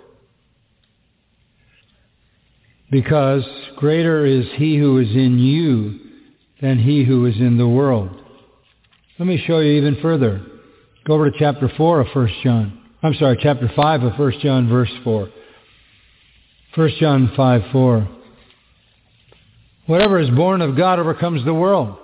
[2.90, 3.44] because
[3.76, 5.98] greater is he who is in you
[6.60, 8.10] than he who is in the world.
[9.18, 10.44] Let me show you even further.
[11.04, 12.80] Go over to chapter 4 of 1 John.
[13.02, 15.28] I'm sorry, chapter 5 of 1 John, verse 4.
[16.74, 18.08] 1 John 5, 4.
[19.86, 21.96] Whatever is born of God overcomes the world.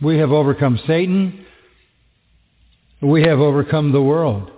[0.00, 1.44] We have overcome Satan.
[3.00, 4.50] We have overcome the world.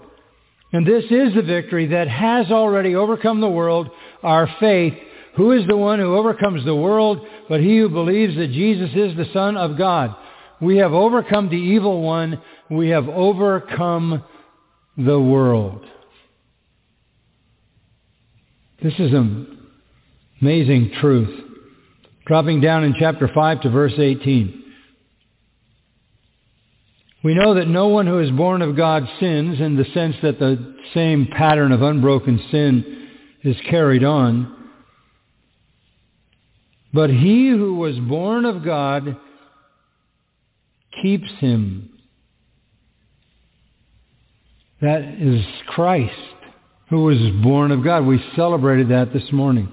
[0.73, 3.91] And this is the victory that has already overcome the world,
[4.23, 4.95] our faith.
[5.37, 9.17] Who is the one who overcomes the world but he who believes that Jesus is
[9.17, 10.15] the Son of God?
[10.61, 12.41] We have overcome the evil one.
[12.71, 14.25] We have overcome
[14.97, 15.85] the world.
[18.83, 19.69] This is an
[20.41, 21.41] amazing truth.
[22.27, 24.63] Dropping down in chapter 5 to verse 18.
[27.25, 30.39] We know that no one who is born of God sins in the sense that
[30.39, 33.09] the same pattern of unbroken sin
[33.43, 34.54] is carried on.
[36.95, 39.17] But he who was born of God
[41.03, 41.91] keeps him.
[44.81, 46.13] That is Christ.
[46.91, 48.05] who was born of God.
[48.07, 49.69] We celebrated that this morning.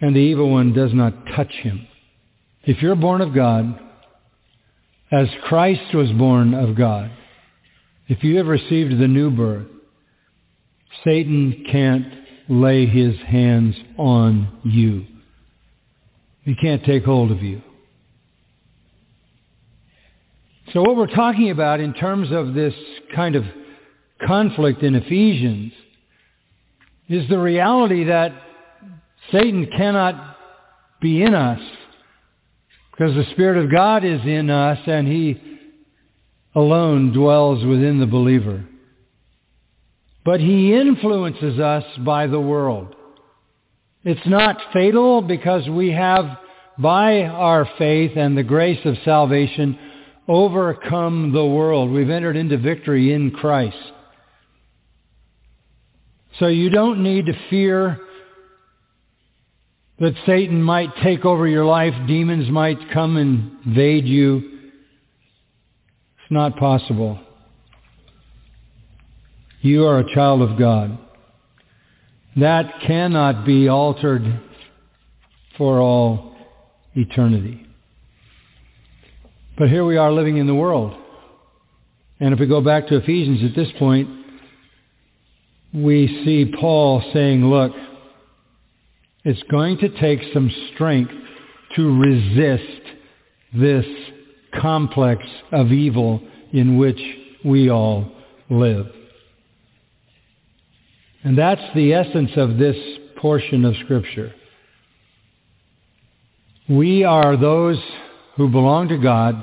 [0.00, 1.86] And the evil one does not touch him.
[2.64, 3.78] If you're born of God,
[5.10, 7.10] as Christ was born of God,
[8.08, 9.66] if you have received the new birth,
[11.04, 12.06] Satan can't
[12.48, 15.06] lay his hands on you.
[16.44, 17.62] He can't take hold of you.
[20.72, 22.74] So what we're talking about in terms of this
[23.14, 23.44] kind of
[24.26, 25.72] conflict in Ephesians
[27.08, 28.32] is the reality that
[29.30, 30.36] Satan cannot
[31.00, 31.60] be in us
[32.90, 35.40] because the Spirit of God is in us and he
[36.54, 38.64] alone dwells within the believer.
[40.24, 42.94] But he influences us by the world.
[44.04, 46.24] It's not fatal because we have,
[46.78, 49.78] by our faith and the grace of salvation,
[50.26, 51.90] overcome the world.
[51.90, 53.76] We've entered into victory in Christ.
[56.38, 58.00] So you don't need to fear
[59.98, 64.38] that Satan might take over your life, demons might come and invade you.
[66.18, 67.20] It's not possible.
[69.60, 70.98] You are a child of God.
[72.36, 74.40] That cannot be altered
[75.58, 76.34] for all
[76.94, 77.66] eternity.
[79.58, 80.94] But here we are living in the world.
[82.20, 84.08] And if we go back to Ephesians at this point,
[85.74, 87.72] we see Paul saying, look,
[89.24, 91.12] it's going to take some strength
[91.76, 92.82] to resist
[93.54, 93.86] this
[94.60, 95.22] complex
[95.52, 96.20] of evil
[96.52, 97.00] in which
[97.44, 98.10] we all
[98.50, 98.86] live.
[101.24, 102.76] And that's the essence of this
[103.16, 104.34] portion of Scripture.
[106.68, 107.78] We are those
[108.36, 109.42] who belong to God.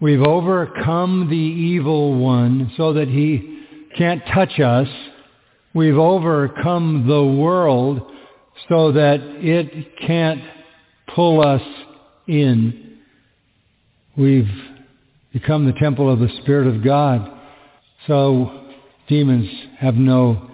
[0.00, 3.64] We've overcome the evil one so that he
[3.96, 4.88] can't touch us.
[5.74, 8.00] We've overcome the world
[8.68, 10.42] so that it can't
[11.14, 11.62] pull us
[12.26, 12.98] in.
[14.16, 14.50] We've
[15.32, 17.30] become the temple of the Spirit of God.
[18.06, 18.72] So
[19.08, 20.48] demons have no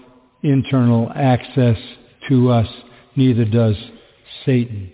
[0.44, 1.78] internal access
[2.28, 2.68] to us,
[3.16, 3.76] neither does
[4.44, 4.92] Satan.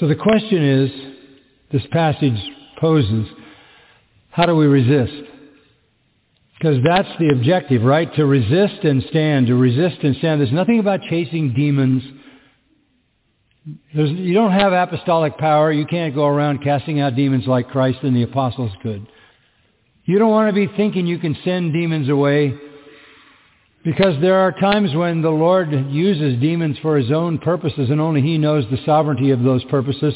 [0.00, 0.90] So the question is,
[1.72, 2.38] this passage
[2.80, 3.26] poses,
[4.30, 5.30] how do we resist?
[6.58, 8.12] Because that's the objective, right?
[8.14, 10.40] To resist and stand, to resist and stand.
[10.40, 12.02] There's nothing about chasing demons.
[13.94, 15.72] There's, you don't have apostolic power.
[15.72, 19.06] You can't go around casting out demons like Christ and the apostles could.
[20.04, 22.58] You don't want to be thinking you can send demons away
[23.86, 28.20] because there are times when the Lord uses demons for his own purposes and only
[28.20, 30.12] he knows the sovereignty of those purposes,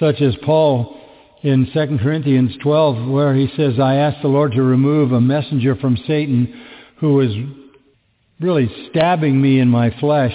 [0.00, 1.00] such as Paul
[1.44, 5.76] in 2 Corinthians 12 where he says, I asked the Lord to remove a messenger
[5.76, 6.60] from Satan
[6.98, 7.30] who was
[8.40, 10.34] really stabbing me in my flesh,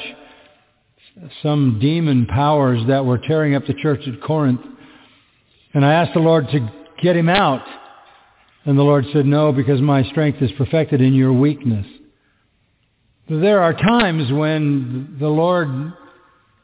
[1.44, 4.62] some demon powers that were tearing up the church at Corinth.
[5.74, 6.72] And I asked the Lord to
[7.04, 7.66] get him out.
[8.64, 11.86] And the Lord said, no, because my strength is perfected in your weakness.
[13.30, 15.94] There are times when the Lord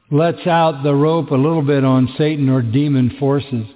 [0.10, 3.68] lets out the rope a little bit on Satan or demon forces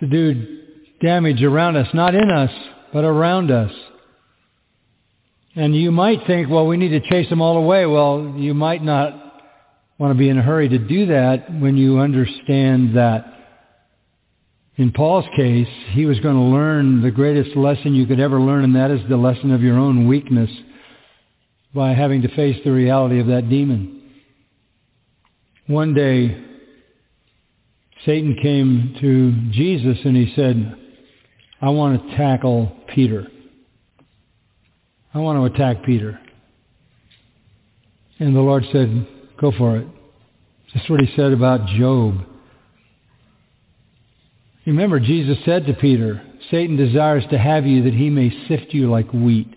[0.00, 0.58] to do
[1.00, 2.50] damage around us, not in us,
[2.92, 3.70] but around us.
[5.54, 7.86] And you might think, well, we need to chase them all away.
[7.86, 9.44] Well, you might not
[9.98, 13.34] want to be in a hurry to do that when you understand that
[14.76, 18.64] in Paul's case, he was going to learn the greatest lesson you could ever learn,
[18.64, 20.50] and that is the lesson of your own weakness
[21.74, 24.10] by having to face the reality of that demon.
[25.66, 26.44] One day,
[28.06, 30.74] Satan came to Jesus and he said,
[31.60, 33.26] I want to tackle Peter.
[35.12, 36.18] I want to attack Peter.
[38.18, 39.06] And the Lord said,
[39.40, 39.86] go for it.
[40.74, 42.24] That's what he said about Job.
[44.66, 48.90] Remember, Jesus said to Peter, Satan desires to have you that he may sift you
[48.90, 49.54] like wheat.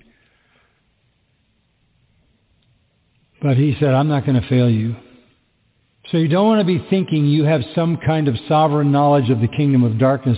[3.42, 4.96] But he said, I'm not going to fail you.
[6.12, 9.40] So you don't want to be thinking you have some kind of sovereign knowledge of
[9.40, 10.38] the kingdom of darkness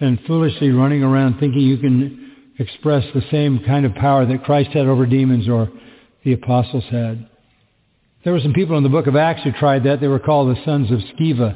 [0.00, 4.70] and foolishly running around thinking you can express the same kind of power that Christ
[4.70, 5.68] had over demons or
[6.24, 7.28] the apostles had.
[8.24, 10.00] There were some people in the book of Acts who tried that.
[10.00, 11.52] They were called the sons of Sceva.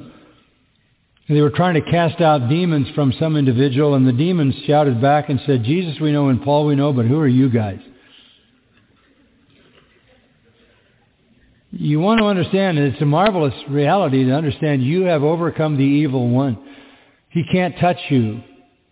[1.29, 5.01] And they were trying to cast out demons from some individual, and the demons shouted
[5.01, 7.81] back and said, Jesus we know and Paul we know, but who are you guys?
[11.75, 15.83] You want to understand, and it's a marvelous reality to understand you have overcome the
[15.83, 16.59] evil one.
[17.31, 18.43] He can't touch you.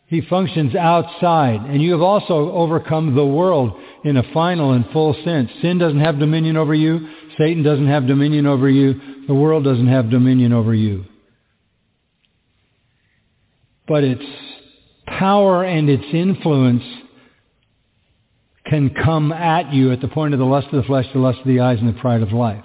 [0.07, 1.61] He functions outside.
[1.61, 5.51] And you have also overcome the world in a final and full sense.
[5.61, 7.07] Sin doesn't have dominion over you.
[7.37, 8.99] Satan doesn't have dominion over you.
[9.29, 11.05] The world doesn't have dominion over you.
[13.87, 14.25] But its
[15.07, 16.83] power and its influence
[18.65, 21.41] can come at you at the point of the lust of the flesh, the lust
[21.41, 22.65] of the eyes, and the pride of life.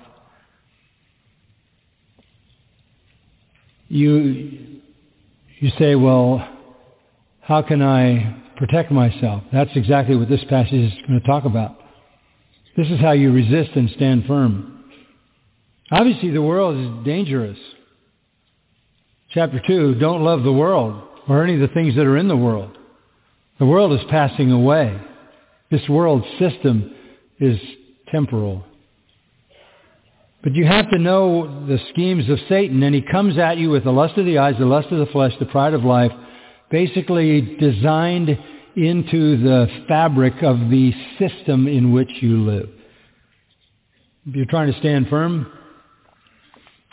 [3.87, 4.81] You,
[5.59, 6.47] you say, well,
[7.41, 9.43] how can I protect myself?
[9.53, 11.77] That's exactly what this passage is going to talk about.
[12.75, 14.83] This is how you resist and stand firm.
[15.91, 17.57] Obviously, the world is dangerous.
[19.29, 22.35] Chapter 2, don't love the world or any of the things that are in the
[22.37, 22.77] world.
[23.59, 24.99] The world is passing away.
[25.71, 26.93] This world system
[27.39, 27.59] is
[28.11, 28.63] temporal.
[30.45, 33.83] But you have to know the schemes of Satan, and he comes at you with
[33.83, 36.11] the lust of the eyes, the lust of the flesh, the pride of life,
[36.69, 38.29] basically designed
[38.75, 42.69] into the fabric of the system in which you live.
[44.27, 45.51] If you're trying to stand firm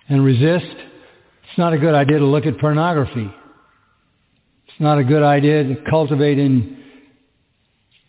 [0.08, 3.30] and resist, it's not a good idea to look at pornography.
[4.66, 6.82] It's not a good idea to cultivate in,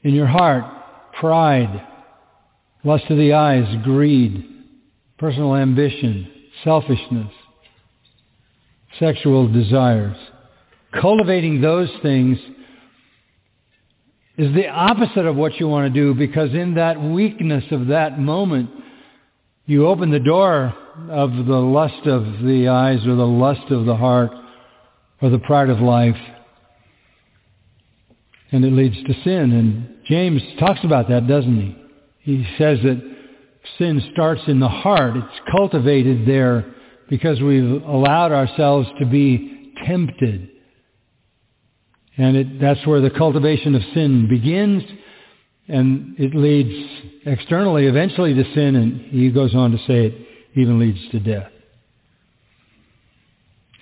[0.03, 0.63] in your heart
[1.19, 1.85] pride,
[2.85, 4.51] lust of the eyes, greed,
[5.17, 6.29] personal ambition,
[6.63, 7.31] selfishness,
[8.99, 10.17] sexual desires.
[10.99, 12.37] Cultivating those things
[14.37, 18.19] is the opposite of what you want to do because in that weakness of that
[18.19, 18.69] moment,
[19.65, 20.73] you open the door
[21.09, 24.31] of the lust of the eyes or the lust of the heart
[25.21, 26.17] or the pride of life
[28.53, 29.51] and it leads to sin.
[29.51, 31.75] And James talks about that, doesn't he?
[32.19, 33.12] He says that
[33.77, 35.15] sin starts in the heart.
[35.15, 36.73] It's cultivated there
[37.09, 40.49] because we've allowed ourselves to be tempted.
[42.17, 44.83] And it, that's where the cultivation of sin begins,
[45.67, 46.89] and it leads
[47.25, 51.51] externally eventually to sin, and he goes on to say it even leads to death.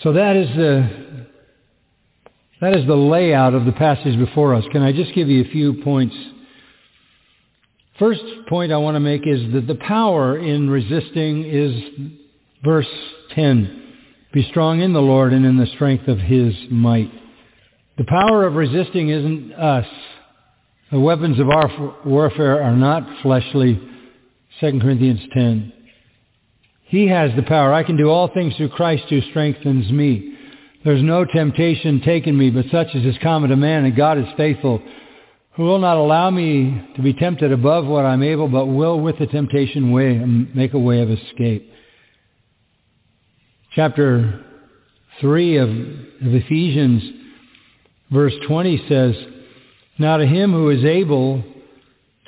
[0.02, 1.28] So that is the
[2.62, 4.64] that is the layout of the passage before us.
[4.72, 6.16] Can I just give you a few points?
[8.00, 12.10] First point I want to make is that the power in resisting is
[12.64, 12.88] verse
[13.36, 13.94] 10.
[14.34, 17.12] Be strong in the Lord and in the strength of his might.
[17.98, 19.86] The power of resisting isn't us.
[20.92, 23.80] The weapons of our warfare are not fleshly.
[24.60, 25.74] 2 Corinthians 10.
[26.86, 27.74] He has the power.
[27.74, 30.38] I can do all things through Christ who strengthens me.
[30.84, 34.26] There's no temptation taken me, but such as is common to man, and God is
[34.36, 34.82] faithful,
[35.54, 39.20] who will not allow me to be tempted above what I'm able, but will with
[39.20, 41.72] the temptation way make a way of escape.
[43.76, 44.46] Chapter
[45.20, 47.04] 3 of, of Ephesians,
[48.12, 49.16] verse 20 says,
[49.98, 51.44] Now to him who is able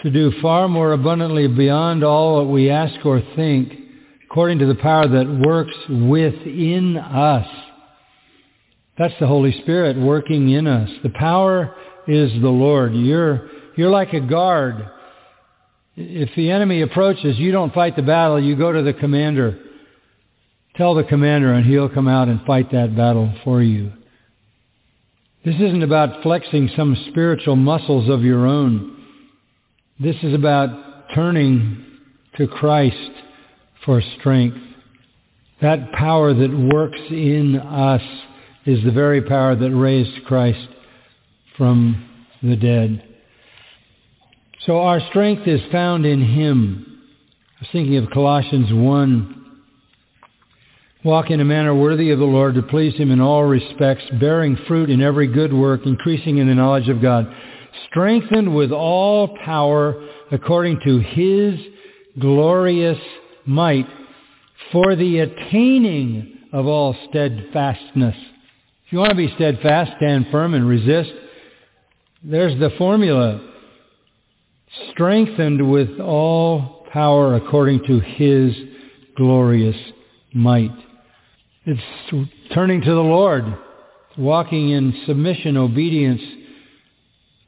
[0.04, 3.72] to do far more abundantly beyond all that we ask or think,
[4.30, 7.48] according to the power that works within us,
[8.98, 10.90] that's the Holy Spirit working in us.
[11.04, 11.74] The power
[12.08, 12.94] is the Lord.
[12.94, 14.90] You're, you're like a guard.
[15.96, 18.42] If the enemy approaches, you don't fight the battle.
[18.42, 19.60] You go to the commander.
[20.76, 23.92] Tell the commander and he'll come out and fight that battle for you.
[25.46, 29.06] This isn't about flexing some spiritual muscles of your own.
[30.00, 31.86] This is about turning
[32.38, 33.12] to Christ
[33.86, 34.58] for strength.
[35.62, 38.02] That power that works in us
[38.66, 40.68] is the very power that raised Christ
[41.58, 42.10] from
[42.42, 43.04] the dead.
[44.66, 47.02] So our strength is found in Him.
[47.58, 49.40] I was thinking of Colossians 1.
[51.04, 54.58] Walk in a manner worthy of the Lord to please Him in all respects, bearing
[54.68, 57.28] fruit in every good work, increasing in the knowledge of God,
[57.90, 61.60] strengthened with all power according to His
[62.20, 63.00] glorious
[63.46, 63.88] might
[64.72, 68.16] for the attaining of all steadfastness
[68.86, 71.12] If you want to be steadfast, stand firm, and resist,
[72.24, 73.50] there's the formula.
[74.92, 78.56] Strengthened with all power according to his
[79.16, 79.76] glorious
[80.34, 80.72] might.
[81.66, 81.82] It's
[82.54, 83.46] turning to the Lord,
[84.18, 86.22] walking in submission, obedience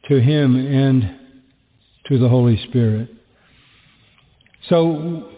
[0.09, 1.19] to him and
[2.07, 3.09] to the Holy Spirit.
[4.69, 5.29] So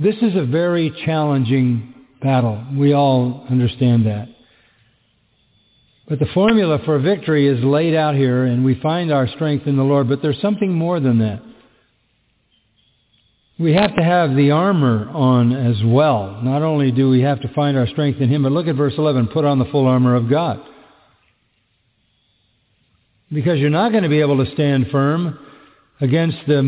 [0.00, 2.64] this is a very challenging battle.
[2.76, 4.28] We all understand that.
[6.12, 9.78] But the formula for victory is laid out here, and we find our strength in
[9.78, 10.10] the Lord.
[10.10, 11.40] But there's something more than that.
[13.58, 16.38] We have to have the armor on as well.
[16.42, 18.92] Not only do we have to find our strength in Him, but look at verse
[18.98, 19.28] 11.
[19.28, 20.60] Put on the full armor of God.
[23.32, 25.38] because you're not going to be able to stand firm
[26.02, 26.62] against the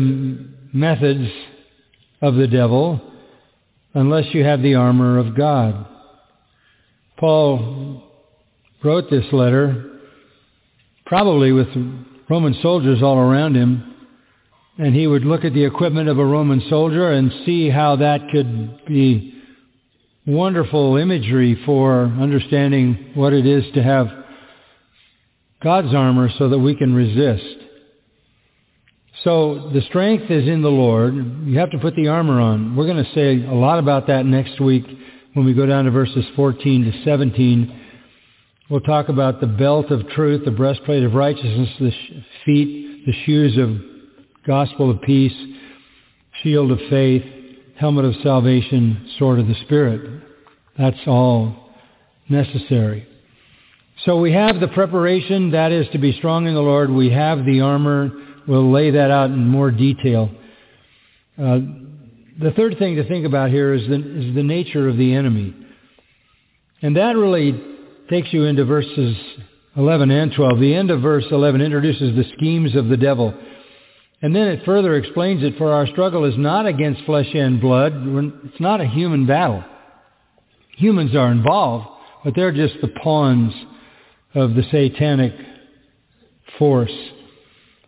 [0.73, 1.29] methods
[2.19, 2.99] of the devil
[3.93, 5.85] unless you have the armor of God.
[7.17, 8.05] Paul
[8.85, 9.99] wrote this letter
[11.05, 11.67] probably with
[12.29, 13.95] Roman soldiers all around him
[14.77, 18.29] and he would look at the equipment of a Roman soldier and see how that
[18.31, 19.33] could be
[20.27, 24.07] wonderful imagery for understanding what it is to have
[25.63, 27.57] God's armor so that we can resist.
[29.23, 31.15] So the strength is in the Lord.
[31.45, 32.75] You have to put the armor on.
[32.75, 34.85] We're going to say a lot about that next week
[35.33, 37.84] when we go down to verses 14 to 17.
[38.67, 41.91] We'll talk about the belt of truth, the breastplate of righteousness, the
[42.45, 43.79] feet, the shoes of
[44.47, 45.35] gospel of peace,
[46.41, 47.23] shield of faith,
[47.77, 50.23] helmet of salvation, sword of the Spirit.
[50.79, 51.69] That's all
[52.27, 53.07] necessary.
[54.03, 56.89] So we have the preparation, that is to be strong in the Lord.
[56.89, 58.09] We have the armor.
[58.47, 60.31] We'll lay that out in more detail.
[61.37, 61.59] Uh,
[62.41, 65.55] the third thing to think about here is the, is the nature of the enemy.
[66.81, 67.74] And that really
[68.09, 69.15] takes you into verses
[69.75, 70.59] 11 and 12.
[70.59, 73.33] The end of verse 11 introduces the schemes of the devil.
[74.21, 77.93] And then it further explains it, for our struggle is not against flesh and blood.
[78.45, 79.63] It's not a human battle.
[80.77, 81.87] Humans are involved,
[82.23, 83.53] but they're just the pawns
[84.33, 85.33] of the satanic
[86.57, 86.91] force.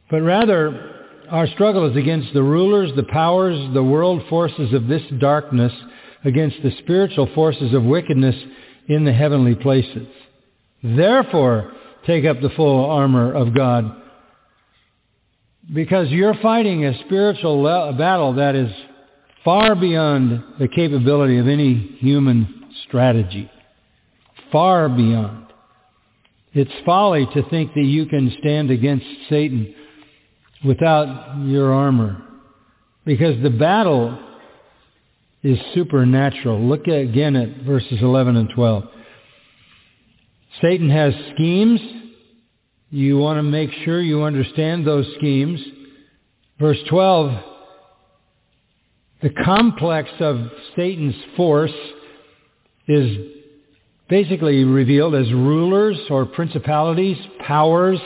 [0.10, 0.96] But rather,
[1.30, 5.74] our struggle is against the rulers, the powers, the world forces of this darkness,
[6.24, 8.36] against the spiritual forces of wickedness
[8.88, 10.08] in the heavenly places.
[10.84, 11.74] Therefore,
[12.06, 14.02] take up the full armor of God
[15.74, 17.64] because you're fighting a spiritual
[17.98, 18.72] battle that is
[19.44, 23.52] far beyond the capability of any human strategy.
[24.52, 25.48] Far beyond.
[26.54, 29.76] It's folly to think that you can stand against Satan
[30.66, 32.22] without your armor.
[33.06, 34.18] Because the battle
[35.48, 36.60] is supernatural.
[36.60, 38.84] Look again at verses 11 and 12.
[40.62, 41.80] Satan has schemes
[42.90, 45.60] you want to make sure you understand those schemes.
[46.60, 47.44] Verse 12,
[49.22, 51.74] the complex of Satan's force
[52.88, 53.18] is
[54.10, 58.00] basically revealed as rulers or principalities, powers,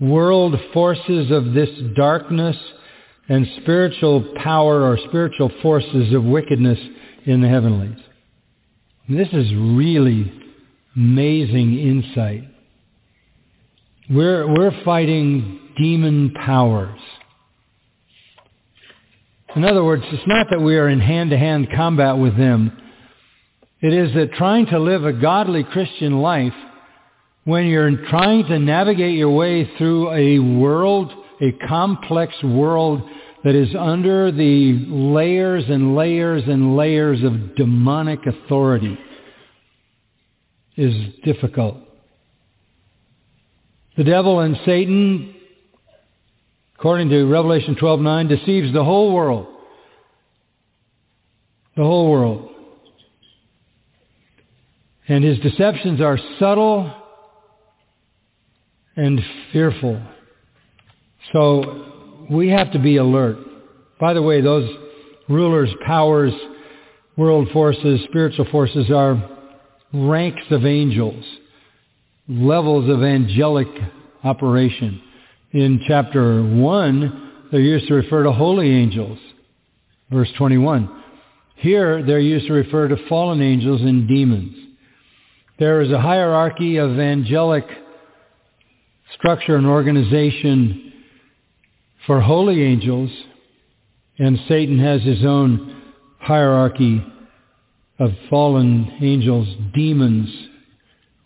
[0.00, 2.56] world forces of this darkness,
[3.28, 6.78] and spiritual power or spiritual forces of wickedness
[7.24, 7.98] in the heavenlies.
[9.08, 10.32] This is really
[10.94, 12.44] amazing insight.
[14.08, 17.00] We're, we're fighting demon powers.
[19.56, 22.76] In other words, it's not that we are in hand-to-hand combat with them.
[23.80, 26.54] It is that trying to live a godly Christian life,
[27.44, 33.02] when you're trying to navigate your way through a world, a complex world
[33.44, 38.98] that is under the layers and layers and layers of demonic authority,
[40.76, 41.76] is difficult.
[43.96, 45.34] The devil and Satan,
[46.78, 49.46] according to Revelation 12:9, deceives the whole world.
[51.76, 52.50] The whole world.
[55.08, 56.92] And his deceptions are subtle
[58.96, 59.20] and
[59.52, 60.00] fearful.
[61.32, 63.38] So we have to be alert.
[64.00, 64.68] By the way, those
[65.28, 66.32] rulers, powers,
[67.16, 69.30] world forces, spiritual forces are
[69.92, 71.24] ranks of angels
[72.28, 73.68] levels of angelic
[74.24, 75.00] operation.
[75.52, 79.18] In chapter 1, they're used to refer to holy angels.
[80.10, 81.02] Verse 21.
[81.56, 84.56] Here, they're used to refer to fallen angels and demons.
[85.58, 87.64] There is a hierarchy of angelic
[89.14, 90.85] structure and organization
[92.06, 93.10] for holy angels,
[94.18, 95.82] and Satan has his own
[96.20, 97.04] hierarchy
[97.98, 100.28] of fallen angels, demons,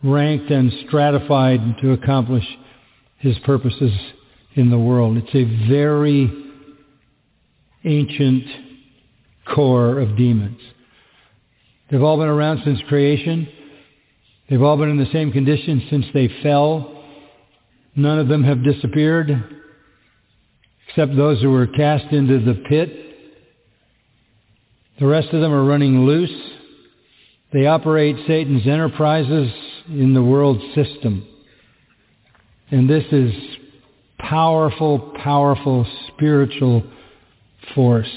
[0.02, 2.44] ranked and stratified to accomplish
[3.18, 3.92] his purposes
[4.54, 5.18] in the world.
[5.18, 6.32] It's a very
[7.84, 8.44] ancient
[9.54, 10.60] corps of demons.
[11.90, 13.48] They've all been around since creation.
[14.48, 17.04] They've all been in the same condition since they fell.
[17.96, 19.59] None of them have disappeared
[20.90, 22.90] except those who were cast into the pit.
[24.98, 26.50] The rest of them are running loose.
[27.52, 29.52] They operate Satan's enterprises
[29.88, 31.26] in the world system.
[32.70, 33.32] And this is
[34.18, 36.84] powerful, powerful spiritual
[37.74, 38.10] force.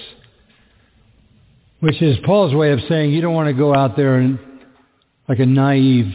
[1.80, 4.39] Which is Paul's way of saying you don't want to go out there and,
[5.28, 6.13] like a naive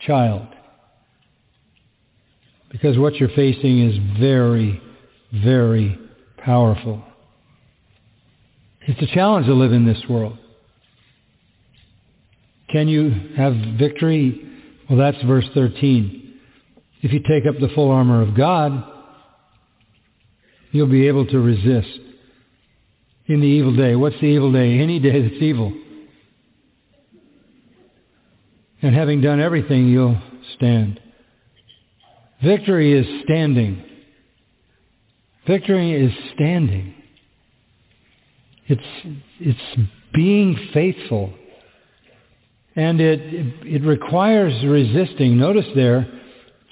[0.00, 0.46] child.
[2.70, 4.80] because what you're facing is very,
[5.32, 5.98] very
[6.38, 7.02] powerful.
[8.82, 10.38] It's a challenge to live in this world.
[12.70, 14.46] Can you have victory?
[14.88, 16.34] Well, that's verse 13.
[17.02, 18.84] If you take up the full armor of God,
[20.70, 22.00] you'll be able to resist
[23.26, 23.94] in the evil day.
[23.94, 24.80] What's the evil day?
[24.80, 25.72] Any day that's evil.
[28.80, 30.20] And having done everything, you'll
[30.56, 31.00] stand.
[32.42, 33.84] Victory is standing.
[35.48, 36.94] Victory is standing.
[38.66, 38.82] It's,
[39.40, 41.32] it's being faithful.
[42.76, 43.20] And it,
[43.64, 45.38] it requires resisting.
[45.38, 46.06] Notice there,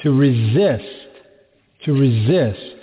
[0.02, 0.84] to resist.
[1.86, 2.76] To resist.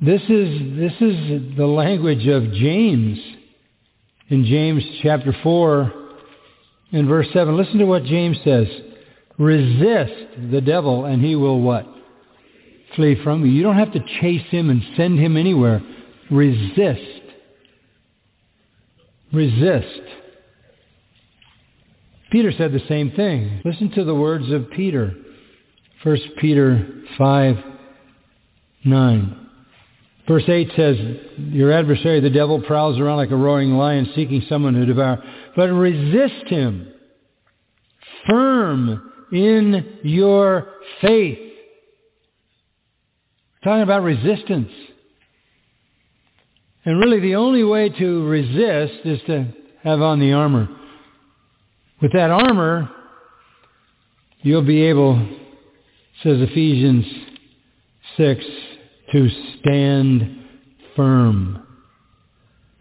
[0.00, 3.20] This is, this is the language of James
[4.30, 5.92] in James chapter 4
[6.90, 7.56] and verse 7.
[7.56, 8.66] Listen to what James says.
[9.38, 11.86] Resist the devil and he will what?
[12.96, 13.50] Flee from you.
[13.50, 15.82] You don't have to chase him and send him anywhere.
[16.30, 17.22] Resist.
[19.32, 20.00] Resist.
[22.30, 23.60] Peter said the same thing.
[23.64, 25.14] Listen to the words of Peter.
[26.02, 27.56] 1 Peter 5,
[28.84, 29.48] 9.
[30.26, 30.96] Verse 8 says,
[31.36, 35.22] Your adversary, the devil, prowls around like a roaring lion seeking someone to devour.
[35.56, 36.92] But resist him,
[38.28, 40.68] firm in your
[41.00, 41.41] faith.
[43.64, 44.70] Talking about resistance.
[46.84, 49.46] And really the only way to resist is to
[49.84, 50.68] have on the armor.
[52.00, 52.90] With that armor,
[54.40, 55.16] you'll be able,
[56.24, 57.06] says Ephesians
[58.16, 58.44] 6,
[59.12, 59.28] to
[59.60, 60.44] stand
[60.96, 61.64] firm.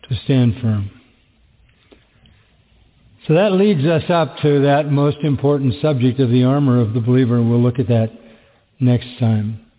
[0.09, 0.89] To stand firm.
[3.27, 6.99] So that leads us up to that most important subject of the armor of the
[7.01, 7.37] believer.
[7.37, 8.11] And we'll look at that
[8.79, 9.70] next time.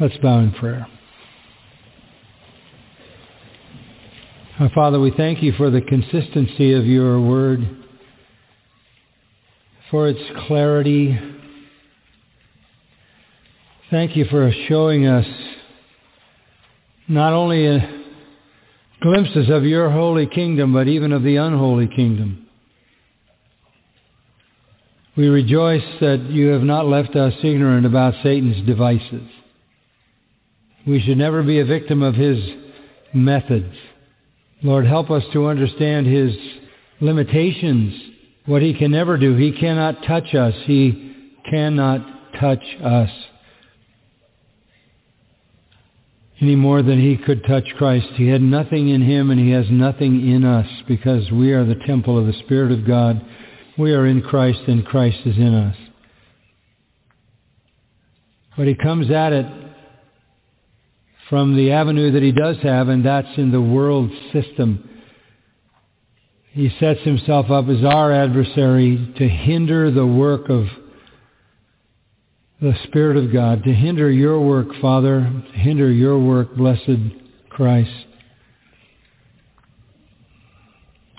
[0.00, 0.86] Let's bow in prayer.
[4.60, 7.60] Our Father, we thank you for the consistency of your word,
[9.90, 11.18] for its clarity,
[13.90, 15.24] Thank you for showing us
[17.08, 17.78] not only
[19.00, 22.46] glimpses of your holy kingdom, but even of the unholy kingdom.
[25.16, 29.26] We rejoice that you have not left us ignorant about Satan's devices.
[30.88, 32.38] We should never be a victim of his
[33.12, 33.74] methods.
[34.62, 36.34] Lord, help us to understand his
[37.00, 37.94] limitations,
[38.46, 39.36] what he can never do.
[39.36, 40.54] He cannot touch us.
[40.64, 41.14] He
[41.50, 43.10] cannot touch us.
[46.40, 48.06] any more than he could touch Christ.
[48.14, 51.74] He had nothing in him and he has nothing in us because we are the
[51.86, 53.20] temple of the Spirit of God.
[53.76, 55.76] We are in Christ and Christ is in us.
[58.56, 59.46] But he comes at it
[61.28, 64.88] from the avenue that he does have, and that's in the world system.
[66.52, 70.66] He sets himself up as our adversary to hinder the work of
[72.60, 76.98] the Spirit of God to hinder your work, Father, to hinder your work, blessed
[77.50, 77.90] Christ,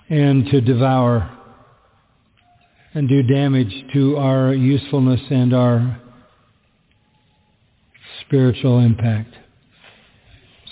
[0.10, 1.38] and to devour
[2.94, 6.02] and do damage to our usefulness and our
[8.26, 9.34] spiritual impact.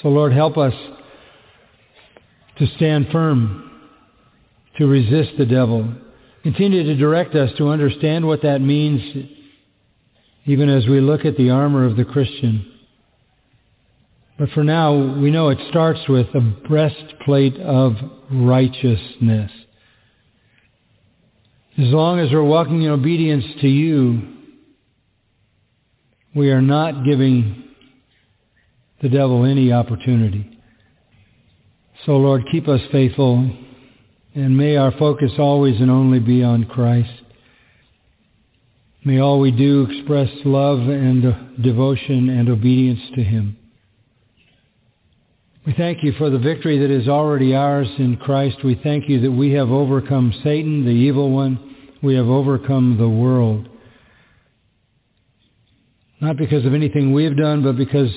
[0.01, 0.73] So Lord, help us
[2.59, 3.71] to stand firm,
[4.77, 5.91] to resist the devil.
[6.43, 9.01] Continue to direct us to understand what that means
[10.45, 12.65] even as we look at the armor of the Christian.
[14.39, 17.95] But for now, we know it starts with a breastplate of
[18.31, 19.51] righteousness.
[21.77, 24.35] As long as we're walking in obedience to you,
[26.33, 27.66] we are not giving
[29.01, 30.59] the devil any opportunity.
[32.05, 33.49] So Lord, keep us faithful
[34.35, 37.09] and may our focus always and only be on Christ.
[39.03, 43.57] May all we do express love and devotion and obedience to him.
[45.65, 48.63] We thank you for the victory that is already ours in Christ.
[48.63, 51.75] We thank you that we have overcome Satan, the evil one.
[52.01, 53.67] We have overcome the world.
[56.21, 58.11] Not because of anything we have done, but because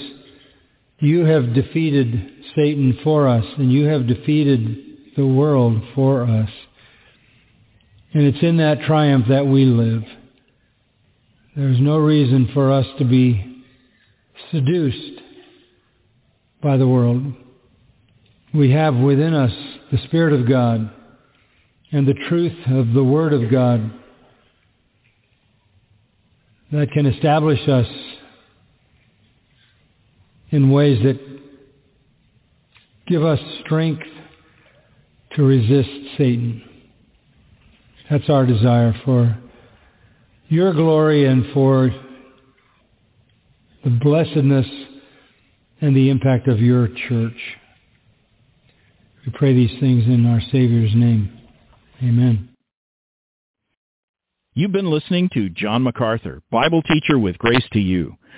[1.01, 6.51] you have defeated Satan for us, and you have defeated the world for us.
[8.13, 10.03] And it's in that triumph that we live.
[11.57, 13.65] There's no reason for us to be
[14.51, 15.21] seduced
[16.63, 17.33] by the world.
[18.53, 19.53] We have within us
[19.91, 20.91] the Spirit of God
[21.93, 23.93] and the truth of the Word of God
[26.73, 27.87] that can establish us
[30.51, 31.19] in ways that
[33.07, 34.07] give us strength
[35.37, 36.63] to resist Satan.
[38.11, 39.39] That's our desire for
[40.49, 41.91] your glory and for
[43.85, 44.67] the blessedness
[45.81, 47.37] and the impact of your church.
[49.25, 51.39] We pray these things in our Savior's name.
[52.03, 52.49] Amen.
[54.55, 58.17] You've been listening to John MacArthur, Bible teacher with Grace to You.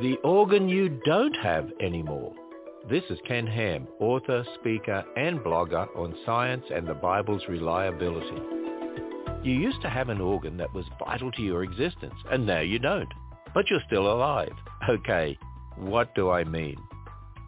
[0.00, 2.32] The organ you don't have anymore.
[2.90, 8.42] This is Ken Ham, author, speaker, and blogger on science and the Bible's reliability.
[9.44, 12.80] You used to have an organ that was vital to your existence, and now you
[12.80, 13.08] don't.
[13.54, 14.52] But you're still alive.
[14.88, 15.38] Okay,
[15.76, 16.76] what do I mean?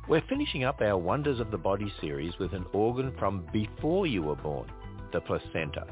[0.09, 4.23] We're finishing up our Wonders of the Body series with an organ from before you
[4.23, 4.71] were born,
[5.13, 5.85] the placenta.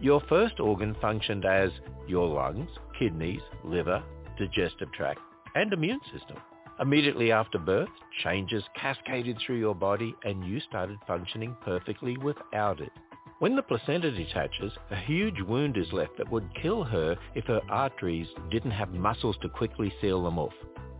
[0.00, 1.70] Your first organ functioned as
[2.06, 4.04] your lungs, kidneys, liver,
[4.38, 5.20] digestive tract,
[5.54, 6.36] and immune system.
[6.80, 7.88] Immediately after birth,
[8.24, 12.90] changes cascaded through your body and you started functioning perfectly without it.
[13.38, 17.60] When the placenta detaches, a huge wound is left that would kill her if her
[17.68, 20.54] arteries didn't have muscles to quickly seal them off.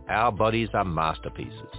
[0.07, 1.73] Our bodies are masterpieces.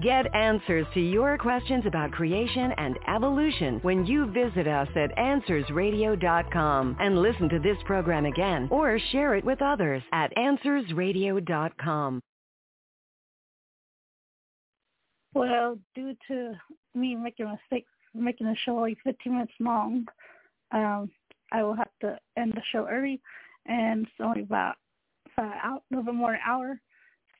[0.00, 6.96] Get answers to your questions about creation and evolution when you visit us at AnswersRadio.com
[7.00, 12.20] and listen to this program again or share it with others at AnswersRadio.com.
[15.34, 16.54] Well, due to
[16.94, 20.06] me making a mistake, making the show like 15 minutes long,
[20.70, 21.10] um,
[21.52, 23.20] I will have to end the show early,
[23.66, 24.76] and it's only about
[25.34, 26.80] five, out, a little bit more an hour.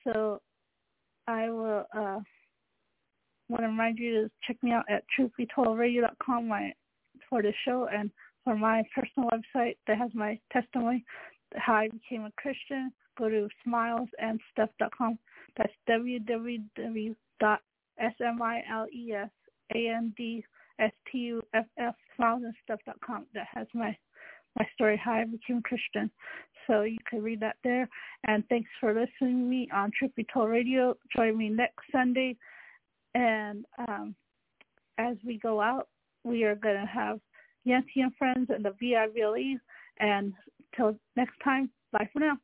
[0.03, 0.41] So
[1.27, 2.19] I will uh,
[3.51, 6.71] want to remind you to check me out at truthbetoldradio.com my,
[7.29, 8.09] for the show and
[8.43, 11.03] for my personal website that has my testimony,
[11.55, 12.91] how I became a Christian.
[13.17, 15.19] Go to smilesandstuff.com.
[15.57, 17.13] That's www.smilesandstuff,
[22.19, 23.25] smilesandstuff.com.
[23.33, 23.97] That has my
[24.57, 26.11] my story, how I became Christian.
[26.67, 27.87] So you can read that there.
[28.25, 30.97] And thanks for listening to me on Be Told Radio.
[31.15, 32.35] Join me next Sunday.
[33.13, 34.15] And um,
[34.97, 35.87] as we go out,
[36.23, 37.19] we are going to have
[37.63, 39.57] Yancy and Friends and the VIVLE.
[39.99, 40.33] And
[40.75, 42.37] till next time, bye for now.